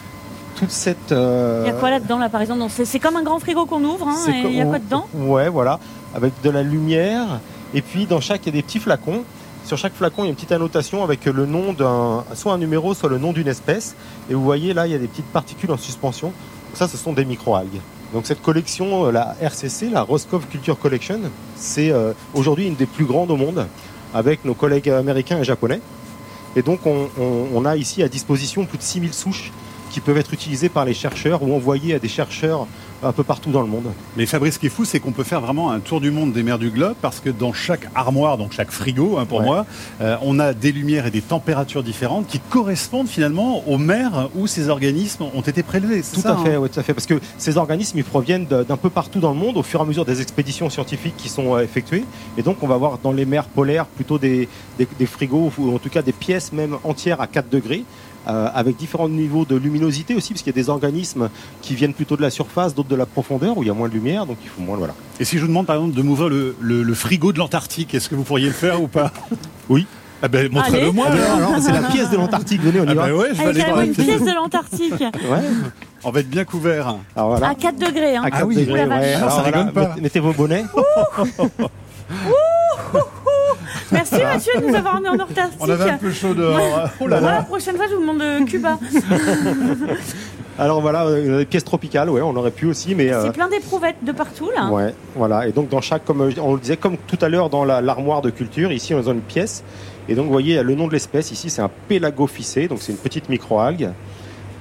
[0.57, 1.13] toute cette.
[1.13, 3.67] euh, Il y a quoi là-dedans là par exemple C'est c'est comme un grand frigo
[3.67, 4.09] qu'on ouvre.
[4.09, 5.07] hein, et il y a quoi dedans?
[5.15, 5.79] Ouais, voilà,
[6.17, 7.39] avec de la lumière.
[7.75, 9.23] Et puis dans chaque, il y a des petits flacons.
[9.67, 12.59] Sur chaque flacon, il y a une petite annotation avec le nom d'un, soit un
[12.59, 13.97] numéro, soit le nom d'une espèce.
[14.31, 16.33] Et vous voyez là, il y a des petites particules en suspension.
[16.75, 17.81] Ça, ce sont des microalgues.
[18.13, 21.19] Donc cette collection, euh, la RCC, la Roscoff Culture Collection,
[21.57, 23.67] c'est euh, aujourd'hui une des plus grandes au monde,
[24.15, 25.81] avec nos collègues américains et japonais.
[26.55, 29.51] Et donc on, on- on a ici à disposition plus de 6000 souches
[29.97, 32.67] qui peuvent être utilisées par les chercheurs ou envoyées à des chercheurs
[33.03, 33.87] un peu partout dans le monde.
[34.19, 36.35] Mais Fabrice, ce qui est fou, c'est qu'on peut faire vraiment un tour du monde
[36.35, 39.45] des mers du globe parce que dans chaque armoire, donc chaque frigo, hein, pour Ouais.
[39.47, 39.65] moi,
[40.03, 44.47] euh, on a des lumières et des températures différentes qui correspondent finalement aux mers où
[44.47, 46.03] ces organismes ont été prélevés.
[46.03, 46.93] Tout ça, à fait, hein oui, tout à fait.
[46.93, 49.83] Parce que ces organismes, ils proviennent d'un peu partout dans le monde au fur et
[49.83, 52.05] à mesure des expéditions scientifiques qui sont euh, effectuées.
[52.37, 54.47] Et donc, on va voir dans les mers polaires plutôt des,
[54.79, 57.85] des, des frigos ou en tout cas des pièces même entières à 4 degrés.
[58.29, 61.29] Euh, avec différents niveaux de luminosité aussi, parce qu'il y a des organismes
[61.63, 63.89] qui viennent plutôt de la surface, d'autres de la profondeur, où il y a moins
[63.89, 64.77] de lumière, donc il faut moins.
[64.77, 64.95] Voilà.
[65.21, 67.95] Et si je vous demande par exemple de m'ouvrir le, le- le frigo de l'Antarctique,
[67.95, 69.13] est-ce que vous pourriez le faire ou pas?
[69.69, 69.87] Oui.
[70.23, 70.93] Ah ben, montrez-le Allez.
[70.93, 71.15] moi Ah
[71.53, 73.07] ben, c'est la pièce de l'Antarctique, venez, on y Ah va.
[73.09, 74.23] ben ouais, je Ah, y aller une pièce.
[74.23, 74.95] de l'Antarctique.
[75.31, 75.43] Ouais.
[76.05, 76.95] On va être bien couvert.
[77.17, 77.49] Alors voilà.
[77.49, 78.17] À 4 degrés.
[78.17, 78.23] Hein.
[78.25, 78.55] À 4 oui.
[78.57, 79.15] degrés, ouais.
[79.15, 79.89] Ah, Alors ça voilà, rigole pas.
[79.89, 80.65] mettez- mettez vos bonnets.
[83.93, 85.59] Merci Mathieu de nous avoir emmenés en Antarctique.
[85.61, 86.89] On avait un peu chaud dehors.
[87.01, 88.79] Oh là Moi, la prochaine fois, je vous demande de Cuba.
[90.59, 93.13] Alors voilà, euh, des pièces tropicales, ouais, on aurait pu aussi, mais.
[93.13, 94.71] euh, C'est plein d'éprouvettes de partout là.
[94.71, 95.47] Ouais, voilà.
[95.47, 97.83] Et donc dans chaque, comme euh, on le disait, comme tout à l'heure dans la-
[97.83, 99.63] l'armoire de culture, ici on est dans une pièce.
[100.09, 102.93] Et donc vous voyez, a le nom de l'espèce ici, c'est un pélagophycé, donc c'est
[102.93, 103.91] une petite microalgue.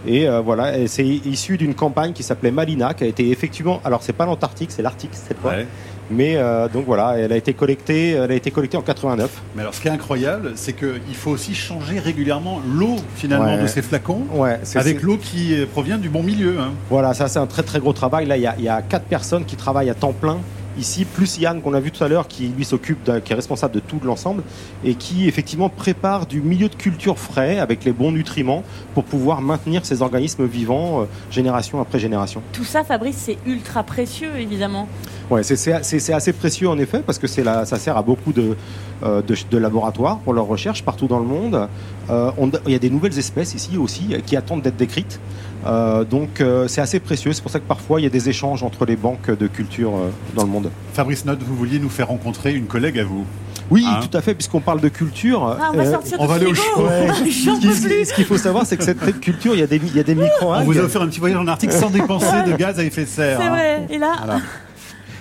[0.05, 4.03] Et euh, voilà, c'est issu d'une campagne qui s'appelait Malina, qui a été effectivement, alors
[4.03, 5.51] c'est pas l'Antarctique, c'est l'Arctique cette fois.
[5.51, 5.67] Ouais.
[6.11, 9.29] Mais euh, donc voilà, elle a été collectée, elle a été collectée en 89.
[9.55, 13.61] Mais alors, ce qui est incroyable, c'est qu'il faut aussi changer régulièrement l'eau finalement Ouais.
[13.61, 14.21] de ces flacons.
[14.33, 16.59] Ouais, Avec l'eau qui euh, provient du bon milieu.
[16.59, 16.71] hein.
[16.89, 18.25] Voilà, ça c'est un très très gros travail.
[18.27, 20.37] Là, il y a, il y a quatre personnes qui travaillent à temps plein
[20.77, 23.73] ici, plus Yann qu'on a vu tout à l'heure, qui lui s'occupe, qui est responsable
[23.75, 24.43] de tout l'ensemble
[24.83, 28.61] et qui effectivement prépare du milieu de culture frais avec les bons nutriments
[28.93, 32.41] pour pouvoir maintenir ces organismes vivants euh, génération après génération.
[32.51, 34.89] Tout ça, Fabrice, c'est ultra précieux évidemment.
[35.29, 37.97] Ouais, c'est- c'est c'est- c'est assez précieux en effet parce que c'est là, ça sert
[37.97, 38.55] à beaucoup de,
[39.03, 41.67] euh, de, de laboratoires pour leurs recherches partout dans le monde.
[42.09, 45.19] Euh, on- il y a des nouvelles espèces ici aussi euh, qui attendent d'être décrites.
[45.65, 47.33] Euh, donc euh, c'est assez précieux.
[47.33, 49.91] C'est pour ça que parfois il y a des échanges entre les banques de culture
[49.95, 50.69] euh, dans le monde.
[50.93, 53.25] Fabrice Note, vous vouliez nous faire rencontrer une collègue à vous.
[53.71, 55.57] Oui, Hein tout à fait, puisqu'on parle de culture.
[55.59, 56.49] Ah, on va euh, sortir on va aller au
[56.83, 58.05] ouais.
[58.05, 60.03] Ce qu'il faut savoir, c'est que cette culture, il y a des, il y a
[60.03, 60.65] des On micro-algues.
[60.67, 63.09] vous a offert un petit voyage en Arctique sans dépenser de gaz à effet de
[63.09, 63.39] serre.
[63.41, 63.49] C'est hein.
[63.49, 63.87] vrai.
[63.89, 64.39] Et là, Voilà.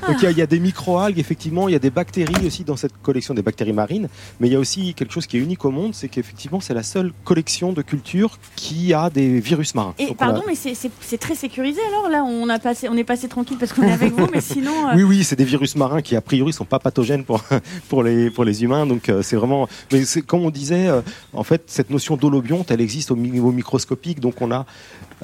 [0.06, 2.46] Donc il y, a, il y a des micro-algues, effectivement, il y a des bactéries
[2.46, 4.08] aussi dans cette collection, des bactéries marines,
[4.40, 6.74] mais il y a aussi quelque chose qui est unique au monde, c'est qu'effectivement c'est
[6.74, 9.94] la seule collection de culture qui a des virus marins.
[9.98, 12.24] Et Donc, on a- pardon, mais c'est- très sécurisé alors là.
[12.24, 14.88] On a passé, on est passé tranquille parce qu'on est avec vous, mais sinon.
[14.88, 17.42] euh, Oui, oui, c'est des virus marins qui a priori sont pas pathogènes pour
[17.88, 18.84] pour les pour les humains.
[18.86, 19.68] Donc euh, c'est vraiment.
[19.92, 21.00] Mais comme on disait, euh,
[21.32, 24.20] en fait, cette notion d'holobionte, elle existe au niveau microscopique.
[24.20, 24.66] Donc on a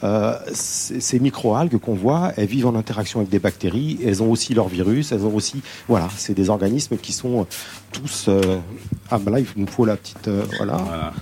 [0.02, 3.98] euh, ces microalgues qu'on voit, elles vivent en interaction avec des bactéries.
[4.04, 5.12] Elles ont aussi leurs virus.
[5.12, 7.46] Elles ont aussi, voilà, c'est des organismes qui sont
[7.92, 8.26] tous.
[8.28, 8.58] euh,
[9.10, 10.28] Ah ben là, il nous faut la petite.
[10.28, 10.76] euh, voilà.
[10.76, 11.12] Voilà.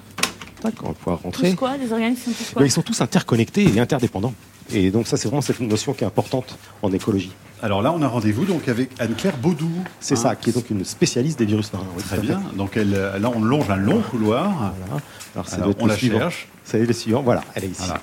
[0.60, 1.54] Tac, on va pouvoir tous rentrer.
[1.54, 2.62] quoi Les organismes sont tous quoi?
[2.62, 4.34] Mais ils sont tous interconnectés et interdépendants.
[4.70, 7.32] Et donc ça, c'est vraiment cette notion qui est importante en écologie.
[7.62, 9.70] Alors là, on a rendez-vous donc avec Anne-Claire Baudou.
[9.98, 10.22] C'est Hein?
[10.22, 11.86] ça, qui est donc une spécialiste des virus marins.
[11.96, 12.40] oui, Très bien.
[12.56, 14.74] Donc elle, euh, là, on longe un long couloir.
[14.86, 15.02] Voilà.
[15.34, 16.18] Alors, ça Alors, doit être on la suivant.
[16.18, 16.48] cherche.
[16.64, 17.22] C'est le suivant.
[17.22, 17.78] Voilà, elle est ici.
[17.84, 18.00] Voilà.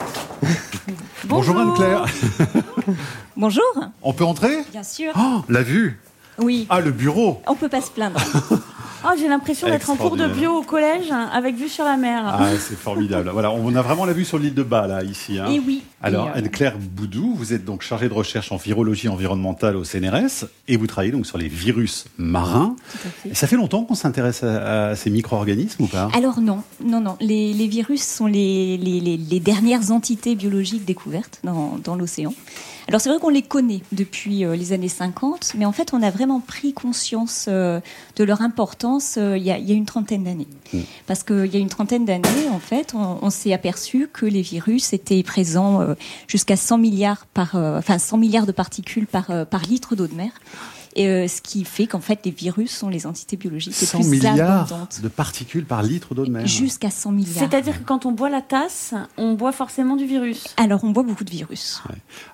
[1.24, 2.04] Bonjour Anne-Claire.
[3.36, 3.62] Bonjour,
[4.02, 4.58] On peut entrer?
[4.70, 5.12] Bien sûr.
[5.18, 5.98] Oh, la vue.
[6.38, 7.40] Oui, Ah, le bureau.
[7.46, 8.20] on peut pas se plaindre.
[9.06, 12.22] Oh, j'ai l'impression d'être en cours de bio au collège avec vue sur la mer.
[12.26, 13.28] Ah, c'est formidable.
[13.32, 15.38] voilà, on a vraiment la vue sur l'île de Bas, là, ici.
[15.38, 15.46] Hein.
[15.50, 15.82] Et oui.
[16.02, 19.84] Alors, Et, euh, Anne-Claire Boudou, vous êtes donc chargée de recherche en virologie environnementale au
[19.84, 22.76] CNRS et vous travaillez donc sur les virus marins.
[22.92, 23.28] tout à fait.
[23.30, 26.08] Et ça fait longtemps qu'on s'intéresse à, à ces micro-organismes ou pas?
[26.16, 27.16] Alors non, non, non.
[27.20, 32.32] Les, les virus sont les, les, les- les dernières entités biologiques découvertes dans, dans l'océan.
[32.88, 36.02] Alors c'est vrai qu'on les connaît depuis euh, les années 50, mais en fait on
[36.02, 37.80] a vraiment pris conscience euh,
[38.16, 40.48] de leur importance euh, il, y a, il y a une trentaine d'années.
[40.72, 40.80] Mm.
[41.06, 44.42] Parce qu'il y a une trentaine d'années, en fait, on, on s'est aperçu que les
[44.42, 45.80] virus étaient présents
[46.28, 50.30] jusqu'à 100 milliards par, enfin 100 milliards de particules par, par litre d'eau de mer.
[50.96, 53.98] Et euh, ce qui fait qu'en fait les virus sont les entités biologiques les 100
[54.00, 55.00] plus milliards abondantes.
[55.02, 56.46] de particules par litre d'eau de mer.
[56.46, 57.34] Jusqu'à 100 milliards.
[57.36, 60.44] C'est-à-dire que quand on boit la tasse, on boit forcément du virus.
[60.56, 61.82] Alors, on boit beaucoup de virus.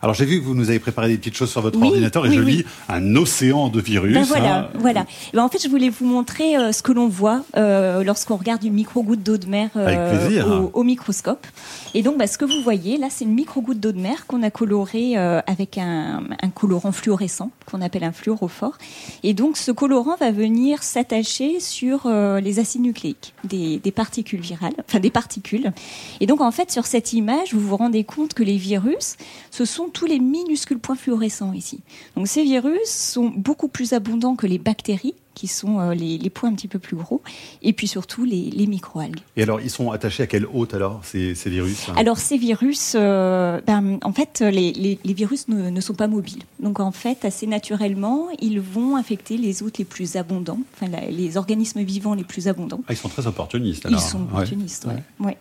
[0.03, 2.27] Alors j'ai vu que vous nous avez préparé des petites choses sur votre Oui, ordinateur
[2.27, 2.57] et oui, je oui.
[2.59, 4.15] lis un océan de virus.
[4.15, 4.69] Ben voilà, hein.
[4.79, 5.01] voilà.
[5.33, 8.37] Et ben en fait, je voulais vous montrer euh, ce que l'on voit euh, lorsqu'on
[8.37, 10.49] regarde une micro-goutte d'eau de mer euh, Avec plaisir.
[10.49, 11.47] au, au microscope.
[11.95, 14.43] Et donc, bah, ce que vous voyez, là, c'est une micro-goutte d'eau de mer qu'on
[14.43, 18.13] a colorée euh, avec un, un colorant fluorescent qu'on appelle un
[18.51, 18.79] fluorophore.
[19.23, 24.41] Et donc, ce colorant va venir s'attacher sur euh, les acides nucléiques des, des particules
[24.41, 25.73] virales, enfin des particules.
[26.21, 29.17] Et donc, en fait, sur cette image, vous vous rendez compte que les virus,
[29.51, 31.81] ce sont tous les minuscules points fluorescents ici.
[32.17, 36.29] Donc, ces virus sont beaucoup plus abondants que les bactéries qui sont euh, les, les
[36.31, 37.23] points un petit peu plus gros,
[37.63, 39.21] et puis surtout les, les microalgues.
[39.39, 41.89] Et alors ils sont attachés à quelle hôte alors ces, ces virus?
[41.89, 46.43] Hein Alors ces virus, euh, ben, en fait, les, virus ne, ne sont pas mobiles.
[46.61, 51.11] Donc en fait, assez naturellement, ils vont infecter les hôtes les plus abondants, enfin la-
[51.11, 52.81] les organismes vivants les plus abondants.
[52.87, 53.99] Ah, ils sont très opportunistes alors.
[53.99, 54.27] Ils sont Ouais.
[54.33, 55.27] opportunistes, ouais.
[55.27, 55.39] ouais.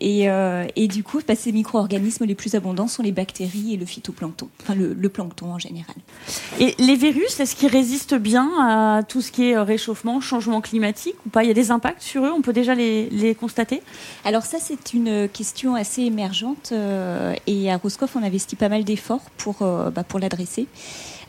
[0.00, 3.76] Et, euh, et du coup, bah, ces micro-organismes les plus abondants sont les bactéries et
[3.76, 5.96] le phytoplancton, enfin le, le plancton en général.
[6.60, 10.60] Et les virus, est-ce qu'ils résistent bien à tout ce qui est euh, réchauffement, changement
[10.60, 11.44] climatique ou pas?
[11.44, 12.30] Il y a des impacts sur eux?
[12.30, 13.82] On peut déjà les, les constater?
[14.24, 18.84] Alors ça, c'est une question assez émergente euh, et à Roscoff, on investit pas mal
[18.84, 20.66] d'efforts pour, euh, bah, pour l'adresser.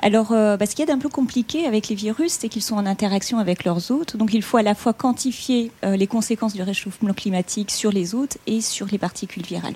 [0.06, 2.62] Alors, euh, bah, ce qu'il y a d'un peu compliqué avec les virus, c'est qu'ils
[2.62, 4.18] sont en interaction avec leurs hôtes.
[4.18, 8.14] Donc, il faut à la fois quantifier euh, les conséquences du réchauffement climatique sur les
[8.14, 9.76] hôtes et sur les particules virales.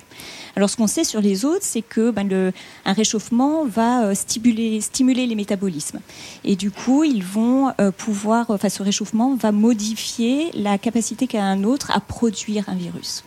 [0.54, 2.52] Alors, ce qu'on sait sur les hôtes, c'est que le,
[2.84, 6.00] un réchauffement va euh, stimuler, stimuler les métabolismes.
[6.44, 11.42] Et du coup, ils vont euh, pouvoir, enfin, ce réchauffement va modifier la capacité qu'a
[11.42, 13.24] un autre à produire un virus.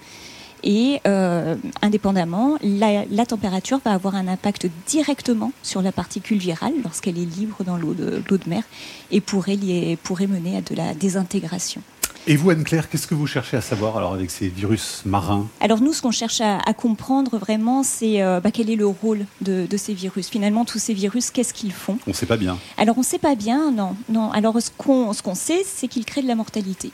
[0.64, 6.74] Et euh, indépendamment, la, la température va avoir un impact directement sur la particule virale
[6.84, 8.64] lorsqu'elle est libre dans l'eau de, l'eau de mer
[9.12, 11.82] et pourrait, lier- pourrait mener à de la désintégration.
[12.28, 15.48] Et vous Anne-Claire, qu'est-ce que vous cherchez à savoir alors avec ces virus marins?
[15.60, 18.86] Alors nous, ce qu'on cherche à, à comprendre vraiment, c'est euh, bah, quel est le
[18.86, 20.30] rôle de, de ces virus?
[20.30, 21.98] Finalement, tous ces virus, qu'est-ce qu'ils font?
[22.06, 22.60] On ne sait pas bien.
[22.78, 23.96] Alors on ne sait pas bien, non.
[24.10, 24.30] non.
[24.32, 26.92] Alors ce qu'on ce qu'on sait, c'est qu'ils créent de la mortalité.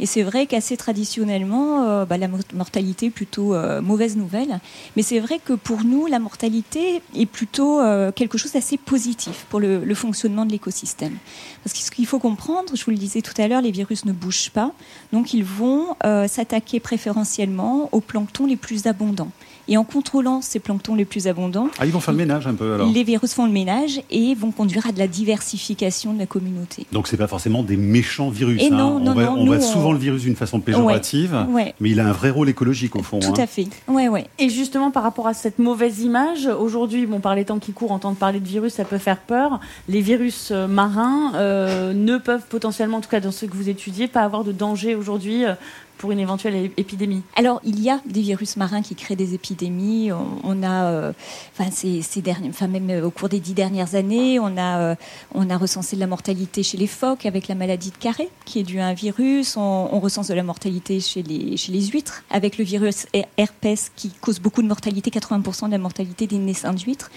[0.00, 4.58] Et c'est vrai qu'assez traditionnellement, euh, bah, la mo- mortalité est plutôt euh, mauvaise nouvelle.
[4.96, 9.44] Mais c'est vrai que pour nous, la mortalité est plutôt euh, quelque chose d'assez positif
[9.50, 11.16] pour le, fonctionnement de l'écosystème.
[11.62, 14.50] Parce qu'il faut comprendre, je vous le disais tout à l'heure, les virus ne bougent
[14.50, 14.72] pas.
[15.12, 15.94] Donc ils vont
[16.26, 19.30] s'attaquer préférentiellement aux planctons les plus abondants.
[19.70, 22.54] Et en contrôlant ces planctons les plus abondants, Ah, ils vont faire le ménage un
[22.54, 26.18] peu alors les virus font le ménage et vont conduire à de la diversification de
[26.18, 26.86] la communauté.
[26.92, 28.60] Donc c'est pas forcément des méchants virus.
[28.60, 28.70] Et hein.
[28.76, 31.46] non, on non, va, non, on nous, va on- souvent le virus d'une façon péjorative,
[31.50, 31.74] Ouais.
[31.80, 33.20] mais il a un vrai rôle écologique au fond.
[33.20, 33.34] Tout hein.
[33.42, 33.68] à fait.
[33.88, 34.26] Ouais, ouais.
[34.40, 37.92] Et justement, par rapport à cette mauvaise image, aujourd'hui, bon, par les temps qui courent,
[37.92, 39.60] entendre parler de virus, ça peut faire peur.
[39.88, 43.68] Les virus euh, marins euh, ne peuvent potentiellement, en tout cas dans ceux que vous
[43.68, 45.54] étudiez, pas avoir de danger aujourd'hui euh,
[46.00, 47.20] pour une éventuelle épidémie.
[47.36, 50.10] Alors, il y a des virus marins qui créent des épidémies.
[50.12, 51.12] On, a, euh,
[51.52, 54.78] enfin, ces, ces derniers, enfin, même euh, au cours des dix dernières années, on a,
[54.78, 54.94] euh,
[55.34, 58.60] on a recensé de la mortalité chez les phoques avec la maladie de Carré, qui
[58.60, 59.58] est due à un virus.
[59.58, 63.92] On, recense de la mortalité chez les, chez les huîtres avec le virus her- herpès
[63.94, 67.10] qui cause beaucoup de mortalité, 80% de la mortalité des naissances d'huîtres.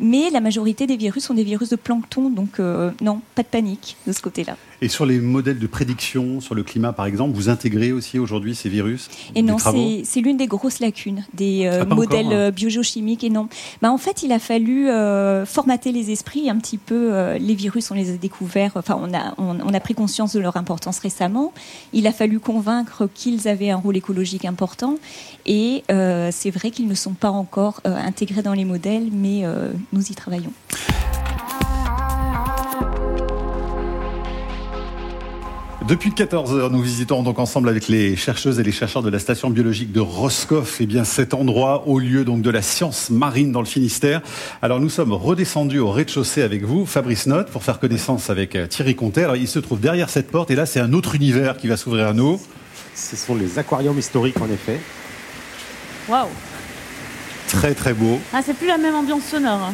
[0.00, 2.58] Mais la majorité des virus sont des virus de plancton, donc
[3.02, 4.56] non, pas de panique de ce côté-là.
[4.82, 8.54] Et sur les modèles de prédiction sur le climat, par exemple, vous intégrez aussi aujourd'hui
[8.54, 12.40] ces virus Et non, c'est l'une des grosses lacunes des euh, Ah, modèles encore, hein.
[12.40, 13.22] euh, biogéochimiques.
[13.24, 13.48] Et non,
[13.82, 17.10] bah, en fait, il a fallu euh, formater les esprits un petit peu.
[17.12, 18.72] euh, les virus, on les a découverts.
[18.76, 21.52] Enfin, on a on, on a pris conscience de leur importance récemment.
[21.92, 24.96] Il a fallu convaincre qu'ils avaient un rôle écologique important.
[25.46, 29.42] Et c'est vrai qu'ils ne sont pas encore intégrés dans les modèles, mais
[29.92, 30.52] nous y travaillons.
[35.90, 39.50] Depuis 14h, nous visitons donc ensemble avec les chercheuses et les chercheurs de la station
[39.50, 43.50] biologique de Roscoff, et eh bien cet endroit au lieu donc de la science marine
[43.50, 44.20] dans le Finistère.
[44.62, 48.68] Alors nous sommes redescendus au rez-de-chaussée avec vous, Fabrice Note, pour faire connaissance avec euh,
[48.68, 49.24] Thierry Conter.
[49.24, 51.76] Alors il se trouve derrière cette porte et là c'est un autre univers qui va
[51.76, 52.40] s'ouvrir à nous.
[52.94, 54.78] Ce sont les aquariums historiques en effet.
[56.08, 56.28] Waouh
[57.48, 58.20] Très très beau.
[58.32, 59.72] Ah c'est plus la même ambiance sonore.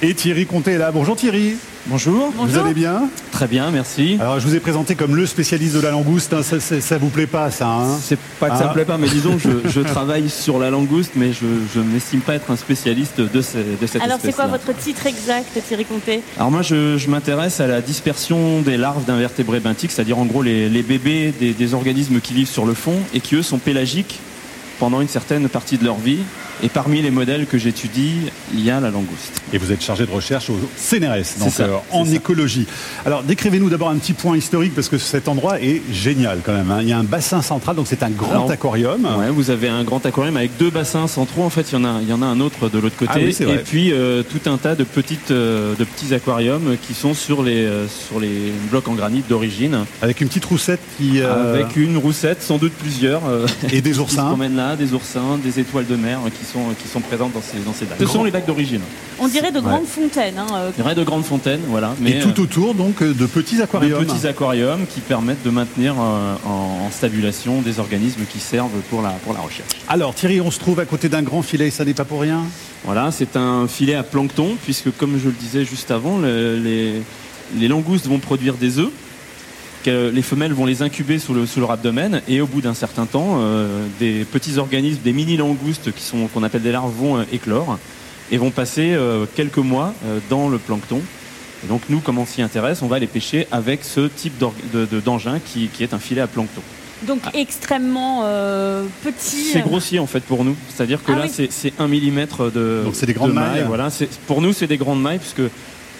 [0.00, 0.92] Et Thierry Conter est là.
[0.92, 1.56] Bonjour Thierry.
[1.88, 2.32] Bonjour.
[2.36, 4.18] Vous allez bien Très bien, merci.
[4.20, 6.34] Alors je vous ai présenté comme le spécialiste de la langouste.
[6.34, 6.42] Hein.
[6.42, 8.68] Ça, ça, vous plaît pas, ça hein C'est pas que ça Ah.
[8.68, 12.20] me plaît pas, mais disons, je, je travaille sur la langouste, mais je, je m'estime
[12.20, 15.86] pas être un spécialiste de, ce- de cette Alors c'est quoi votre titre exact, Thierry
[15.86, 16.20] Comté?
[16.36, 20.42] Alors moi, je, je m'intéresse à la dispersion des larves d'invertébrés benthiques, c'est-à-dire en gros
[20.42, 23.58] les, les bébés des, des organismes qui vivent sur le fond et qui eux sont
[23.58, 24.20] pélagiques
[24.78, 26.18] pendant une certaine partie de leur vie.
[26.60, 28.14] Et parmi les modèles que j'étudie,
[28.52, 29.40] il y a la langouste.
[29.52, 32.12] Et vous êtes chargé de recherche au CNRS, donc ça, euh, en ça.
[32.12, 32.66] écologie.
[33.06, 36.68] Alors décrivez-nous d'abord un petit point historique parce que cet endroit est génial quand même.
[36.72, 36.78] hein.
[36.82, 39.04] Il y a un bassin central, donc c'est un grand Alors, aquarium.
[39.18, 41.44] Ouais, vous avez un grand aquarium avec deux bassins centraux.
[41.44, 43.12] En fait, il y en a, il y en a un autre de l'autre côté.
[43.14, 46.94] Ah oui, et puis euh, tout un tas de petites, euh, de petits aquariums qui
[46.94, 47.68] sont sur les,
[48.08, 52.58] sur les blocs en granit d'origine, Avec une petite roussette qui avec une roussette, sans
[52.58, 53.22] doute plusieurs.
[53.72, 54.00] et des qui se
[54.76, 57.72] des oursins, des étoiles de mer euh, qui sont, qui sont présentes dans ces, dans
[57.72, 57.98] ces lacs.
[57.98, 58.80] Ce sont les lacs d'origine.
[59.18, 60.38] On dirait de grandes fontaines.
[60.38, 61.94] hein, euh, y aurait de grandes fontaines, voilà.
[62.00, 64.04] Mais Et tout autour donc euh, de petits euh, de aquariums.
[64.06, 69.02] petits aquariums qui permettent de maintenir euh, en, en stabulation des organismes qui servent pour
[69.02, 69.68] la, pour la recherche.
[69.88, 72.42] Alors Thierry, on se trouve à côté d'un grand filet, ça n'est pas pour rien?
[72.84, 77.02] Voilà, c'est un filet à plancton, puisque comme je le disais juste avant, le- les,
[77.58, 78.90] les langoustes vont produire des œufs.
[79.90, 82.74] Que Les femelles vont les incuber sous, le, sous leur abdomen et au bout d'un
[82.74, 86.92] certain temps, euh, des petits organismes, des mini langoustes qui sont qu'on appelle des larves
[86.96, 87.78] vont euh, éclore
[88.30, 91.00] et vont passer euh, quelques mois euh, dans le plancton.
[91.64, 94.52] Et donc nous, comme on s'y intéresse, on va les pêcher avec ce type d'org-
[94.72, 96.60] de- de- d'engin qui, qui est un filet à plancton.
[97.06, 99.50] donc extrêmement euh, petit.
[99.52, 100.54] C'est grossier en fait pour nous.
[100.68, 101.30] C'est-à-dire que Ah là, oui.
[101.32, 102.82] c'est- c'est un millimètre de.
[102.84, 103.64] Donc c'est des grandes de mailles.
[103.66, 105.42] Voilà, c'est- pour nous, c'est des grandes mailles puisque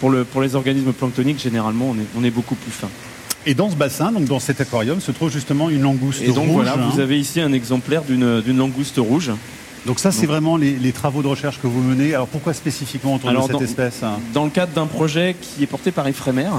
[0.00, 2.88] pour, le, pour les organismes planctoniques, généralement, on est, on est beaucoup plus fin.
[3.48, 6.48] Et dans ce bassin, donc dans cet aquarium, se trouve justement une langouste Et donc
[6.48, 6.52] rouge.
[6.52, 6.90] voilà, hein.
[6.92, 9.30] vous avez ici un exemplaire d'une langouste rouge.
[9.86, 12.12] Donc ça, c'est vraiment les, les travaux de recherche que vous menez.
[12.12, 14.18] Alors pourquoi spécifiquement autour Alors, de cette dans- espèce hein?
[14.34, 16.50] Dans le cadre d'un projet qui est porté par Ifremer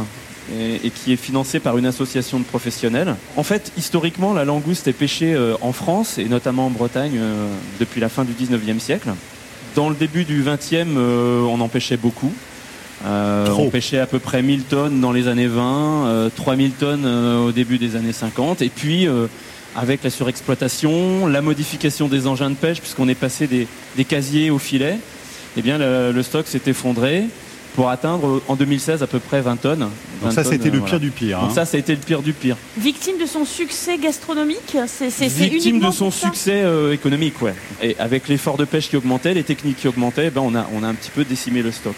[0.51, 3.15] et, et qui est financé par une association de professionnels.
[3.37, 7.53] En fait, historiquement, la langouste est pêchée euh, en France et notamment en Bretagne euh,
[7.79, 9.09] depuis la fin du 19e siècle.
[9.75, 12.33] Dans le début du 20e, euh, on en pêchait beaucoup.
[13.05, 17.03] Euh, on pêchait à peu près 1000 tonnes dans les années 20, euh, 3000 tonnes
[17.05, 18.61] euh, au début des années 50.
[18.61, 19.27] Et puis, euh,
[19.75, 24.49] avec la surexploitation, la modification des engins de pêche, puisqu'on est passé des, des casiers
[24.49, 24.97] au filet,
[25.57, 27.23] eh bien, le, le stock s'est effondré
[27.75, 29.79] pour atteindre en 2016 à peu près 20 tonnes.
[29.79, 29.89] Donc
[30.23, 30.91] 20 ça, tonnes, c'était euh, le voilà.
[30.91, 31.39] pire du pire.
[31.39, 32.57] Donc ça, ça a été le pire du pire.
[32.77, 37.53] Victime de son succès gastronomique C'est c'est- Victime de son succès euh, économique, ouais.
[37.81, 40.83] Et avec l'effort de pêche qui augmentait, les techniques qui augmentaient, ben on a, on
[40.83, 41.93] a un petit peu décimé le stock.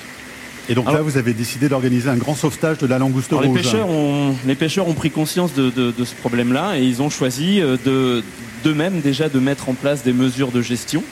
[0.69, 3.41] Et donc là, Alors- vous avez décidé d'organiser un grand sauvetage de la langouste Alors,
[3.43, 3.62] les, rouge.
[3.62, 7.10] pêcheurs ont, les pêcheurs ont pris conscience de, de- de ce problème-là et ils ont
[7.10, 8.24] choisi euh, de
[8.63, 11.04] d'eux-mêmes déjà de mettre en place des mesures de gestion.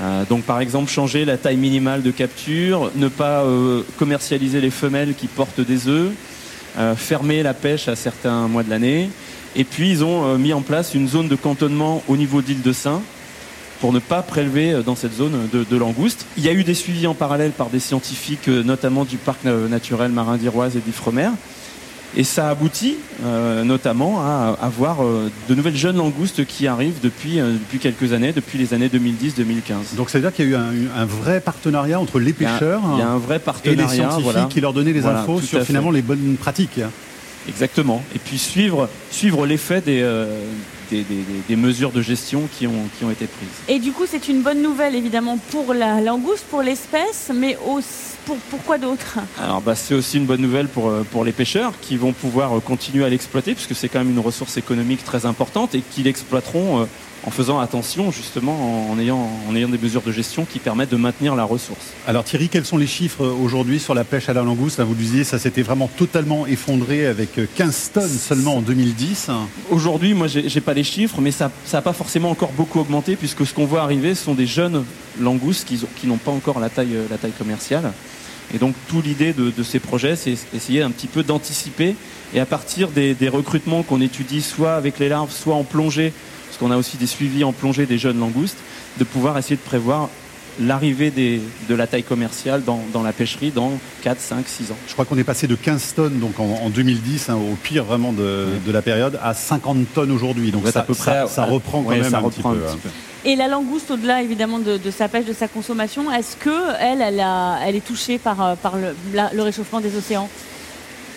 [0.00, 4.70] Euh, donc par exemple changer la taille minimale de capture, ne pas euh, commercialiser les
[4.70, 6.10] femelles qui portent des œufs,
[6.78, 9.10] euh, fermer la pêche à certains mois de l'année.
[9.54, 12.72] Et puis ils ont mis en place une zone de cantonnement au niveau d'île de
[12.72, 13.02] Saint
[13.82, 16.24] pour ne pas prélever euh, dans cette zone de, de langoustes.
[16.38, 19.44] Il y a eu des suivis en parallèle par des scientifiques, euh, notamment du parc
[19.44, 21.28] naturel marin d'Iroise et d'Ifremer.
[22.14, 27.40] Et ça aboutit euh, notamment à avoir euh, de nouvelles jeunes langoustes qui arrivent depuis,
[27.40, 29.96] euh, depuis quelques années, depuis les années 2010-2015.
[29.96, 32.42] Donc ça veut dire qu'il y a eu un, un vrai partenariat entre les Il
[32.42, 33.88] y a- pêcheurs Il y a un vrai et les partenariat.
[33.88, 34.44] scientifiques voilà.
[34.48, 36.80] qui leur donnaient les Voilà, infos sur finalement les bonnes pratiques.
[37.48, 38.04] Exactement.
[38.14, 40.02] Et puis suivre, suivre l'effet des,
[40.92, 43.48] des, des- des- des mesures de gestion qui ont, qui ont été prises.
[43.68, 48.12] Et du coup, c'est une bonne nouvelle évidemment pour la langouste, pour l'espèce, mais aussi
[48.26, 49.18] pour pourquoi d'autre?
[49.42, 52.56] Alors bah, c'est aussi une bonne nouvelle pour, euh, pour les pêcheurs qui vont pouvoir
[52.56, 56.04] euh, continuer à l'exploiter puisque c'est quand même une ressource économique très importante et qui
[56.04, 56.84] l'exploiteront euh,
[57.24, 60.96] en faisant attention justement en, ayant, en ayant des mesures de gestion qui permettent de
[60.96, 61.92] maintenir la ressource.
[62.06, 64.78] Alors Thierry, quels sont les chiffres aujourd'hui sur la pêche à la langouste?
[64.78, 69.30] Là, Vous le disiez, ça s'était vraiment totalement effondré avec 15 tonnes seulement en 2010.
[69.70, 73.46] Aujourd'hui, moi, j'ai pas les chiffres, mais ça n'a pas forcément encore beaucoup augmenté, puisque
[73.46, 74.84] ce qu'on voit arriver, ce sont des jeunes
[75.20, 77.92] langoustes qui, qui n'ont pas encore la taille, euh, la taille commerciale.
[78.54, 81.94] Et donc, toute l'idée de, de ces projets, c'est essayer un petit peu d'anticiper,
[82.34, 86.12] et à partir des, des recrutements qu'on étudie, soit avec les larves, soit en plongée,
[86.62, 88.58] qu'on a aussi des suivis en plongée des jeunes langoustes,
[88.98, 90.08] de pouvoir essayer de prévoir
[90.60, 93.72] l'arrivée de la taille commerciale dans, dans, la pêcherie dans
[94.02, 94.76] 4, 5, 6 ans.
[94.86, 98.12] Je crois qu'on est passé de 15 tonnes donc en, 2010, hein, au pire vraiment
[98.12, 100.52] de, de, la période, à 50 tonnes aujourd'hui.
[100.52, 102.78] Donc ça, peu près, ça, reprend quand même ça un, reprend petit peu, un petit
[102.78, 102.88] peu.
[103.24, 107.00] Et la langouste, au-delà évidemment de, de, sa pêche, de sa consommation, est-ce que elle,
[107.00, 108.94] elle, a, elle est touchée par, euh, par le,
[109.32, 110.28] le réchauffement des océans?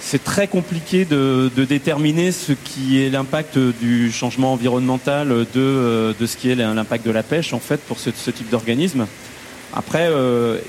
[0.05, 6.25] C'est très compliqué de, déterminer ce qui est l'impact du changement environnemental de, euh, de
[6.27, 9.07] ce qui est l'impact de la pêche en fait pour ce, type d'organisme.
[9.73, 10.59] Après, euh,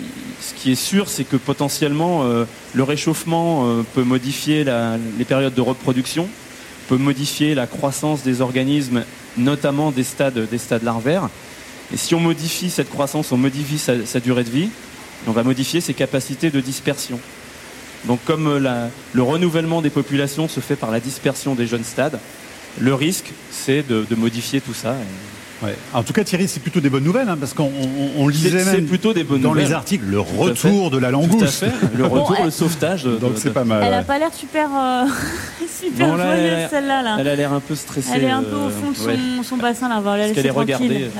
[0.40, 5.60] ce qui est sûr, c'est que potentiellement euh, le réchauffement peut modifier les périodes de
[5.60, 6.28] reproduction,
[6.88, 9.04] peut modifier la croissance des organismes,
[9.36, 11.28] notamment des stades, des stades larvaires.
[11.92, 14.70] Et si on modifie cette croissance, on modifie sa durée de vie,
[15.26, 17.20] on va modifier ses capacités de dispersion.
[18.04, 21.84] Donc comme euh, la, le renouvellement des populations se fait par la dispersion des jeunes
[21.84, 22.18] stades,
[22.80, 24.94] le risque, c'est de, de, modifier tout ça.
[25.62, 25.74] Ouais.
[25.94, 28.62] En tout cas, Thierry, c'est plutôt des bonnes nouvelles, hein, parce qu'on on, on lisait
[28.64, 29.68] même plutôt des bonnes dans nouvelles.
[29.68, 31.64] les articles le retour de la langouste.
[31.96, 33.04] Le retour, bon, le sauvetage.
[33.04, 33.82] De, Donc c'est pas mal.
[33.82, 33.96] Elle ouais.
[33.96, 35.06] a pas l'air super, euh,
[35.80, 37.02] super là, joyeuse, elle a- celle-là.
[37.02, 37.16] Là.
[37.20, 38.10] Elle a l'air un peu stressée.
[38.14, 39.18] Elle est un peu au euh, fond de son, ouais.
[39.42, 40.02] son bassin là.
[40.04, 40.74] Parce laisser qu'elle est tranquille.
[40.74, 41.10] regardée.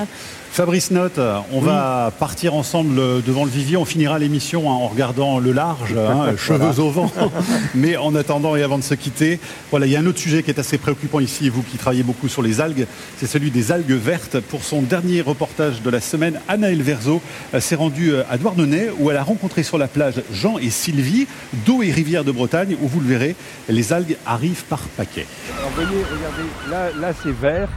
[0.57, 1.21] Fabrice Note,
[1.53, 1.67] on Oui.
[1.67, 3.77] va partir ensemble devant le vivier.
[3.77, 7.13] On finira l'émission hein, en regardant le large, hein, cheveux au vent.
[7.75, 9.39] Mais en attendant et avant de se quitter,
[9.71, 11.77] voilà, il y a un autre sujet qui est assez préoccupant ici, et vous qui
[11.77, 12.87] travaillez beaucoup sur les algues,
[13.19, 14.41] c'est celui des algues vertes.
[14.41, 17.21] Pour son dernier reportage de la semaine, Anaëlle Verzo
[17.53, 20.71] euh, s'est rendue euh, à Douarnenez, où elle a rencontré sur la plage Jean et
[20.71, 21.27] Sylvie,
[21.67, 23.37] d'eau et rivière de Bretagne, où vous le verrez,
[23.69, 25.27] les algues arrivent par paquets.
[25.59, 27.69] Alors, voyez, regardez, là, là c'est vert.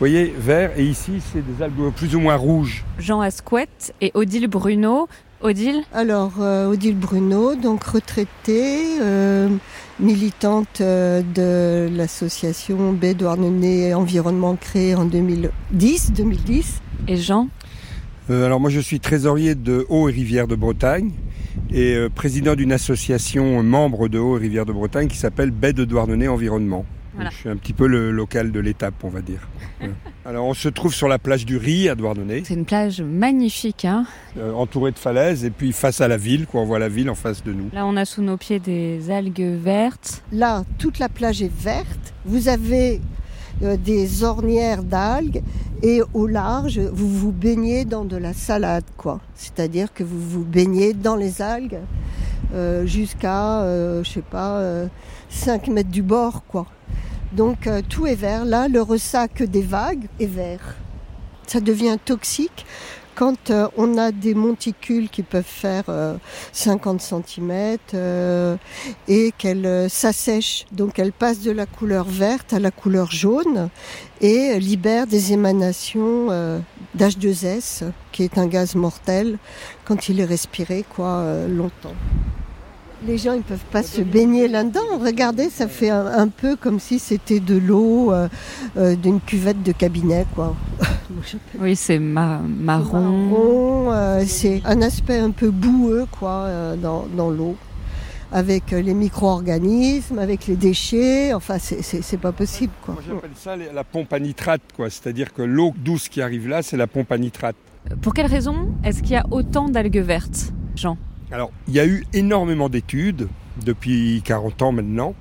[0.00, 2.86] Vous voyez, vert, et ici, c'est des algues plus ou moins rouges.
[2.98, 5.10] Jean Asquette et Odile Bruno.
[5.42, 9.50] Odile Alors, euh, Odile Bruno, donc retraitée, euh,
[9.98, 16.14] militante euh, de l'association Baie Douarnenez Environnement créée en 2010.
[16.14, 16.80] 2010.
[17.06, 17.48] et Jean
[18.30, 21.10] Euh, alors, moi, je suis trésorier de Eau et Rivière de Bretagne
[21.70, 25.50] et euh, président d'une association euh, membre de Eau et Rivière de Bretagne qui s'appelle
[25.50, 26.86] Baie de Douarnenez Environnement.
[27.14, 27.30] Voilà.
[27.30, 29.48] Je suis un petit peu le local de l'étape, on va dire.
[30.24, 33.84] Alors, on se trouve sur la plage du Ry à Douarnenez, C'est une plage magnifique.
[33.84, 36.60] Hein euh, entouré de falaises et puis face à la ville, quoi.
[36.62, 37.70] On voit la ville en face de nous.
[37.72, 40.22] Là, on a sous nos pieds des algues vertes.
[40.32, 42.14] Là, toute la plage est verte.
[42.24, 43.00] Vous avez
[43.62, 45.42] euh, des ornières d'algues
[45.82, 49.20] et au large, vous vous baignez dans de la salade, quoi.
[49.34, 51.78] C'est-à-dire que vous vous baignez dans les algues
[52.52, 54.86] euh, jusqu'à, euh, je sais pas, euh,
[55.30, 56.66] 5 mètres du bord, quoi.
[57.32, 58.44] Donc euh, tout est vert.
[58.44, 60.76] Là, le ressac des vagues est vert.
[61.46, 62.64] Ça devient toxique
[63.14, 66.16] quand euh, on a des monticules qui peuvent faire euh,
[66.52, 67.76] 50 cm
[69.08, 70.64] et qu'elles euh, s'assèchent.
[70.72, 73.68] Donc elles passent de la couleur verte à la couleur jaune
[74.20, 76.60] et libèrent des émanations euh,
[76.96, 79.38] d'H2S, qui est un gaz mortel
[79.84, 81.94] quand il est respiré quoi euh, longtemps.
[83.06, 84.98] Les gens ils peuvent pas se baigner là-dedans.
[85.02, 88.28] Regardez, ça fait un, un peu comme si c'était de l'eau euh,
[88.76, 90.54] euh, d'une cuvette de cabinet quoi.
[91.60, 93.00] Oui, c'est ma- marron.
[93.00, 97.56] marron, euh, c'est un aspect un peu boueux quoi euh, dans, dans l'eau
[98.32, 102.94] avec euh, les micro-organismes, avec les déchets, enfin c'est- pas possible quoi.
[102.94, 104.88] Moi, j'appelle ça la pompe à nitrate, quoi.
[104.88, 107.56] C'est-à-dire que l'eau douce qui arrive là, c'est la pompe à nitrate.
[108.02, 110.96] Pour quelle raison est-ce qu'il y a autant d'algues vertes, Jean?
[111.32, 113.28] Alors, il y a eu énormément d'études
[113.64, 115.14] depuis 40 ans maintenant,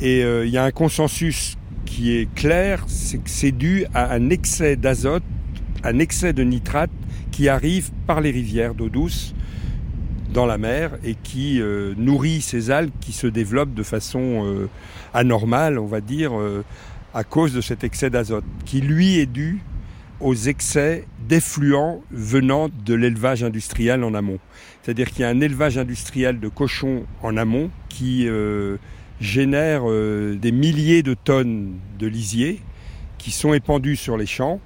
[0.00, 4.14] et euh, il y a un consensus qui est clair, c'est que c'est dû à
[4.14, 5.24] un excès d'azote,
[5.82, 6.90] un excès de nitrate
[7.32, 9.34] qui arrive par les rivières d'eau douce
[10.32, 14.68] dans la mer et qui euh, nourrit ces algues qui se développent de façon euh,
[15.14, 16.32] anormale, on va dire,
[17.12, 19.62] à cause de cet excès d'azote, qui lui est dû
[20.20, 24.38] aux excès d'effluents venant de l'élevage industriel en amont.
[24.82, 28.76] C'est-à-dire qu'il y a un élevage industriel de cochons en amont qui euh,
[29.20, 32.60] génère euh, des milliers de tonnes de lisier
[33.18, 34.60] qui sont épandus sur les champs,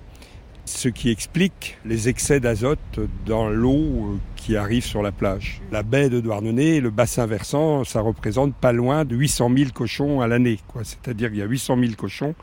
[0.65, 5.61] ce qui explique les excès d'azote dans l'eau euh, qui arrive sur la plage.
[5.71, 10.21] La baie de Douarnenez, le bassin versant, ça représente pas loin de 800 000 cochons
[10.21, 10.59] à l'année.
[10.83, 12.35] C'est-à-dire qu'il y a 800 000 cochons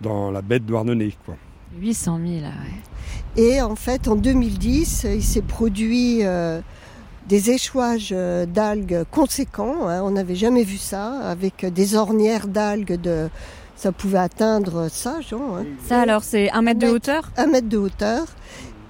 [0.00, 1.14] dans la baie de Douarnenez.
[1.24, 1.36] Quoi.
[1.80, 3.42] 800 000, ah ouais.
[3.42, 6.60] Et en fait, en 2010, il s'est produit euh,
[7.28, 9.88] des échouages euh, d'algues conséquents.
[9.88, 10.00] hein.
[10.02, 13.28] on n'avait jamais vu ça, avec des ornières d'algues de.
[13.76, 17.30] Ça pouvait atteindre ça, Jean, hein, Ça alors, c'est un mètre de hauteur?
[17.36, 18.24] un mètre de hauteur.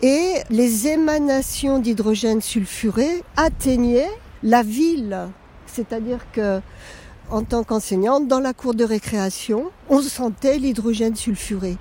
[0.00, 4.10] Et les émanations d'hydrogène sulfuré atteignaient
[4.44, 5.18] la ville.
[5.66, 6.60] C'est-à-dire que,
[7.30, 11.76] en tant qu'enseignante, dans la cour de récréation, on sentait l'hydrogène sulfuré.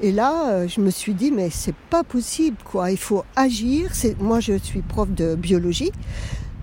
[0.00, 2.90] Et là, euh, je me suis dit, mais c'est pas possible, quoi.
[2.90, 3.90] Il faut agir.
[4.20, 5.90] Moi, je suis prof de biologie.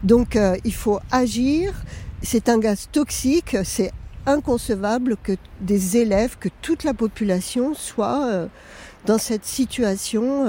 [0.04, 1.74] Donc, euh, il faut agir.
[2.22, 3.58] C'est un gaz toxique.
[3.64, 3.92] C'est
[4.26, 8.48] inconcevable que des élèves, que toute la population soit euh,
[9.06, 10.46] dans cette situation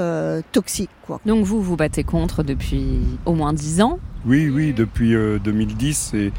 [0.52, 0.88] toxique.
[1.06, 1.20] Quoi.
[1.26, 6.14] Donc vous, vous battez contre depuis au moins 10 ans Oui, oui, depuis euh, 2010
[6.14, 6.32] et,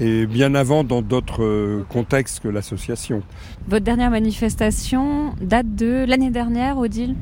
[0.00, 3.22] et, bien avant dans d'autres euh, contextes que l'association.
[3.68, 7.14] Votre dernière manifestation date de l'année dernière, Odile?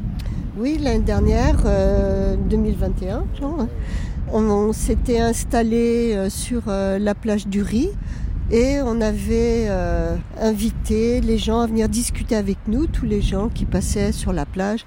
[0.57, 1.65] Oui, l'année dernière,
[2.51, 3.67] 2021, genre.
[4.33, 7.91] On, on s'était installé sur la plage du Riz
[8.53, 13.49] et on avait euh, invité les gens à venir discuter avec nous, tous les gens
[13.49, 14.85] qui passaient sur la plage,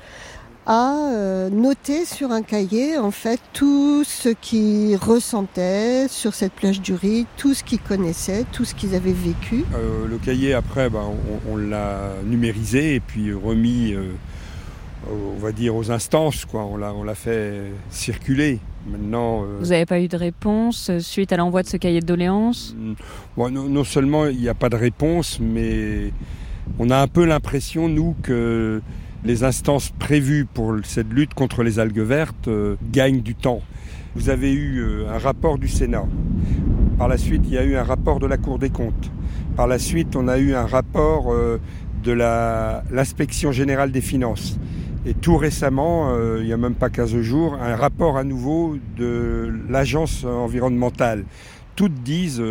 [0.65, 6.81] à euh, noter sur un cahier en fait tout ce qu'ils ressentaient sur cette plage
[6.81, 9.63] du Riz, tout ce qu'ils connaissaient, tout ce qu'ils avaient vécu.
[9.75, 11.03] Euh, le cahier après, ben,
[11.47, 14.11] on, on l'a numérisé et puis remis, euh,
[15.11, 16.65] on va dire aux instances, quoi.
[16.65, 18.59] On l'a, on l'a fait circuler.
[18.87, 22.05] Maintenant, euh, Vous n'avez pas eu de réponse suite à l'envoi de ce cahier de
[22.05, 22.75] doléances?
[23.35, 26.11] Bon, non, non, seulement il n'y a pas de réponse, mais
[26.79, 28.81] on a un peu l'impression, nous, que
[29.25, 33.61] les instances prévues pour cette lutte contre les algues vertes euh, gagnent du temps.
[34.15, 36.05] Vous avez eu euh, un rapport du Sénat.
[36.99, 39.11] Par la suite, il y a eu un rapport de la Cour des comptes.
[39.57, 41.59] Par la suite, on a eu un rapport euh,
[42.03, 44.59] de l'inspection générale des finances.
[45.07, 49.53] Et tout récemment, il n'y a même pas 15 jours, un rapport à nouveau de
[49.69, 51.25] l'agence environnementale.
[51.75, 52.43] Toutes disent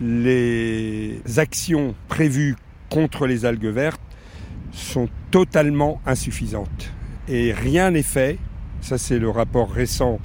[0.00, 2.56] les actions prévues
[2.88, 4.00] contre les algues vertes
[4.76, 6.92] sont totalement insuffisantes.
[7.28, 8.38] Et rien n'est fait,
[8.80, 10.20] ça c'est le rapport récent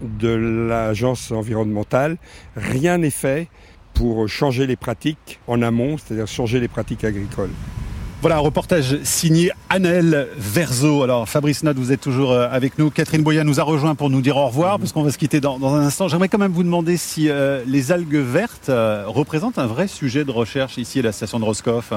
[0.00, 2.16] de l'agence environnementale,
[2.56, 3.48] rien n'est fait
[3.94, 7.50] pour changer les pratiques en amont, c'est-à-dire changer les pratiques agricoles.
[8.22, 11.02] Voilà un reportage signé Annelle Verzo.
[11.02, 12.90] Alors Fabrice Nod, vous êtes toujours euh, avec nous.
[12.90, 15.40] Catherine Boya nous a rejoint pour nous dire au revoir, parce qu'on va se quitter
[15.40, 16.08] dans, dans un instant.
[16.08, 20.24] J'aimerais quand même vous demander si euh, les algues vertes euh, représentent un vrai sujet
[20.24, 21.92] de recherche ici à la station de Roscoff.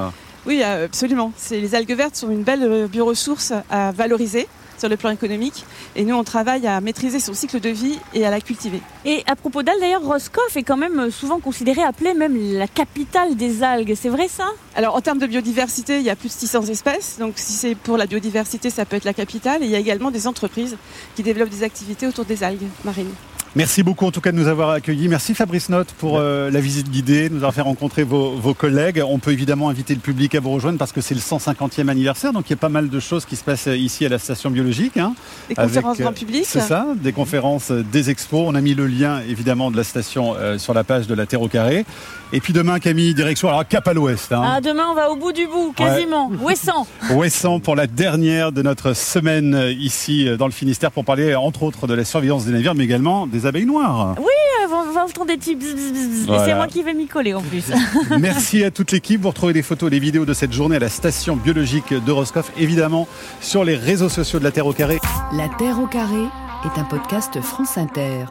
[0.46, 1.32] Oui, absolument.
[1.50, 5.66] Les algues vertes sont une belle bioressource à valoriser sur le plan économique.
[5.94, 8.80] Et nous, on travaille à maîtriser son cycle de vie et à la cultiver.
[9.04, 13.36] Et à propos d'algues, d'ailleurs, Roscoff est quand même souvent considérée, appelée même la capitale
[13.36, 13.94] des algues.
[13.94, 14.46] C'est vrai ça?
[14.74, 17.18] Alors, en termes de biodiversité, il y a plus de 600 espèces.
[17.18, 19.62] Donc, si c'est pour la biodiversité, ça peut être la capitale.
[19.62, 20.78] Et il y a également des entreprises
[21.14, 23.12] qui développent des activités autour des algues marines.
[23.56, 25.08] Merci beaucoup en tout cas de nous avoir accueillis.
[25.08, 29.02] Merci Fabrice Note pour euh, la visite guidée, nous avoir fait rencontrer vos, vos, collègues.
[29.04, 32.32] On peut évidemment inviter le public à vous rejoindre parce que c'est le 150e anniversaire,
[32.32, 34.50] donc il y a pas mal de choses qui se passent ici à la station
[34.50, 34.96] biologique.
[34.98, 35.14] Hein,
[35.48, 36.44] des conférences avec, grand public.
[36.46, 38.44] C'est ça, des conférences, des expos.
[38.46, 41.26] On a mis le lien évidemment de la station euh, sur la page de la
[41.26, 41.84] Terre au carré.
[42.32, 44.30] Et puis demain, Camille, direction alors cap à l'ouest.
[44.30, 44.42] Hein.
[44.44, 46.28] Ah, demain, on va au bout du bout, quasiment.
[46.28, 46.36] Ouais.
[46.52, 46.86] Ouessant.
[47.10, 51.88] Ouessant pour la dernière de notre semaine ici dans le Finistère pour parler entre autres
[51.88, 54.14] de la surveillance des navires, mais également des abeilles noires.
[54.18, 54.24] Oui,
[54.72, 56.44] on va entendre des petits bzz, bzz, voilà.
[56.44, 57.64] C'est moi qui vais m'y coller en plus.
[58.18, 59.20] Merci à toute l'équipe.
[59.20, 62.12] Vous retrouvez les photos et les vidéos de cette journée à la station biologique de
[62.12, 63.08] Roscoff, évidemment
[63.40, 64.98] sur les réseaux sociaux de la Terre au carré.
[65.32, 66.24] La Terre au carré
[66.64, 68.26] est un podcast France Inter.